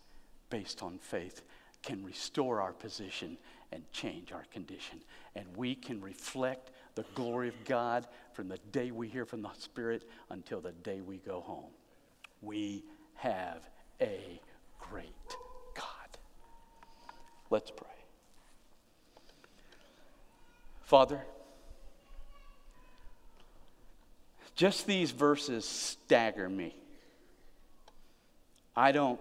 based 0.49 0.83
on 0.83 0.97
faith, 0.99 1.41
can 1.81 2.03
restore 2.03 2.61
our 2.61 2.73
position 2.73 3.37
and 3.71 3.83
change 3.91 4.31
our 4.31 4.45
condition. 4.51 5.01
And 5.35 5.45
we 5.55 5.75
can 5.75 6.01
reflect 6.01 6.71
the 6.95 7.05
glory 7.15 7.47
of 7.47 7.55
God 7.65 8.07
from 8.33 8.47
the 8.47 8.57
day 8.71 8.91
we 8.91 9.07
hear 9.07 9.25
from 9.25 9.41
the 9.41 9.51
Spirit 9.53 10.07
until 10.29 10.61
the 10.61 10.71
day 10.71 11.01
we 11.01 11.17
go 11.17 11.41
home. 11.41 11.71
We 12.41 12.83
have 13.15 13.67
a 14.01 14.39
great 14.79 15.35
God. 15.75 16.17
Let's 17.49 17.71
pray. 17.71 17.87
Father, 20.81 21.21
just 24.55 24.85
these 24.85 25.11
verses 25.11 25.65
stagger 25.65 26.49
me. 26.49 26.75
I 28.75 28.91
don't 28.91 29.19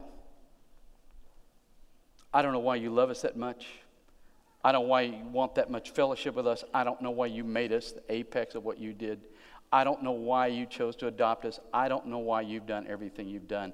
I 2.35 2.41
don't 2.41 2.53
know 2.53 2.61
why 2.61 2.77
you 2.77 2.91
love 2.91 3.11
us 3.11 3.23
that 3.23 3.37
much. 3.37 3.67
I 4.65 4.71
don't 4.71 4.83
know 4.83 4.89
why 4.89 5.03
you 5.03 5.25
want 5.27 5.57
that 5.57 5.71
much 5.71 5.91
fellowship 5.91 6.35
with 6.35 6.47
us. 6.47 6.65
I 6.73 6.85
don't 6.85 7.03
know 7.03 7.11
why 7.11 7.27
you 7.27 7.43
made 7.43 7.73
us 7.73 7.93
the 7.93 8.03
apex 8.09 8.55
of 8.55 8.65
what 8.65 8.79
you 8.79 8.93
did. 8.93 9.21
I 9.73 9.85
don't 9.85 10.03
know 10.03 10.13
why 10.13 10.49
you 10.49 10.67
chose 10.67 10.95
to 10.97 11.09
adopt 11.09 11.45
us. 11.45 11.59
I 11.73 11.89
don't 11.89 12.07
know 12.07 12.19
why 12.19 12.43
you've 12.43 12.67
done 12.67 12.87
everything 12.89 13.27
you've 13.29 13.49
done. 13.49 13.73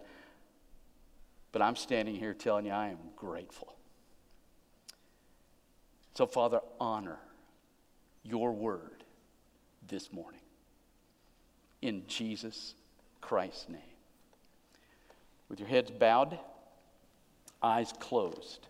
But 1.53 1.61
I'm 1.61 1.77
standing 1.77 2.15
here 2.15 2.35
telling 2.35 2.67
you 2.67 2.73
I 2.73 2.89
am 2.89 2.99
grateful. 3.17 3.75
So, 6.15 6.27
Father, 6.27 6.61
honor 6.81 7.19
your 8.23 8.53
word 8.53 9.05
this 9.87 10.13
morning. 10.13 10.41
In 11.83 12.05
Jesus 12.07 12.75
Christ's 13.21 13.69
name. 13.69 13.81
With 15.49 15.61
your 15.61 15.69
heads 15.69 15.91
bowed, 15.91 16.39
eyes 17.63 17.93
closed. 18.01 18.67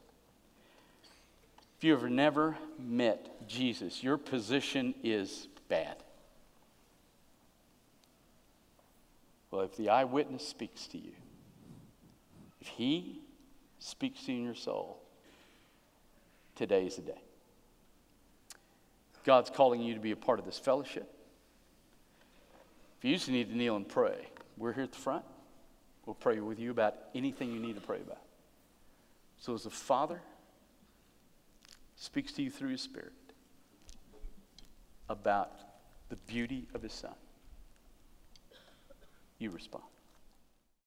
If 1.78 1.84
you 1.84 1.92
have 1.92 2.10
never 2.10 2.56
met 2.76 3.46
Jesus, 3.46 4.02
your 4.02 4.18
position 4.18 4.94
is 5.04 5.46
bad. 5.68 5.96
Well, 9.52 9.62
if 9.62 9.76
the 9.76 9.88
eyewitness 9.88 10.46
speaks 10.46 10.88
to 10.88 10.98
you, 10.98 11.12
if 12.60 12.66
he 12.66 13.20
speaks 13.78 14.24
to 14.24 14.32
you 14.32 14.38
in 14.38 14.44
your 14.44 14.56
soul, 14.56 15.00
today 16.56 16.84
is 16.84 16.96
the 16.96 17.02
day. 17.02 17.22
God's 19.24 19.48
calling 19.48 19.80
you 19.80 19.94
to 19.94 20.00
be 20.00 20.10
a 20.10 20.16
part 20.16 20.40
of 20.40 20.44
this 20.44 20.58
fellowship. 20.58 21.08
If 22.98 23.04
you 23.04 23.14
just 23.14 23.28
need 23.28 23.50
to 23.50 23.56
kneel 23.56 23.76
and 23.76 23.88
pray, 23.88 24.26
we're 24.56 24.72
here 24.72 24.82
at 24.82 24.92
the 24.92 24.98
front. 24.98 25.24
We'll 26.06 26.14
pray 26.14 26.40
with 26.40 26.58
you 26.58 26.72
about 26.72 26.96
anything 27.14 27.52
you 27.52 27.60
need 27.60 27.76
to 27.76 27.80
pray 27.80 28.00
about. 28.04 28.22
So, 29.38 29.54
as 29.54 29.66
a 29.66 29.70
Father 29.70 30.20
speaks 31.98 32.32
to 32.32 32.42
you 32.42 32.50
through 32.50 32.70
His 32.70 32.80
Spirit 32.80 33.12
about 35.08 35.52
the 36.08 36.16
beauty 36.16 36.66
of 36.74 36.82
His 36.82 36.92
Son, 36.92 37.14
you 39.38 39.50
respond. 39.50 39.84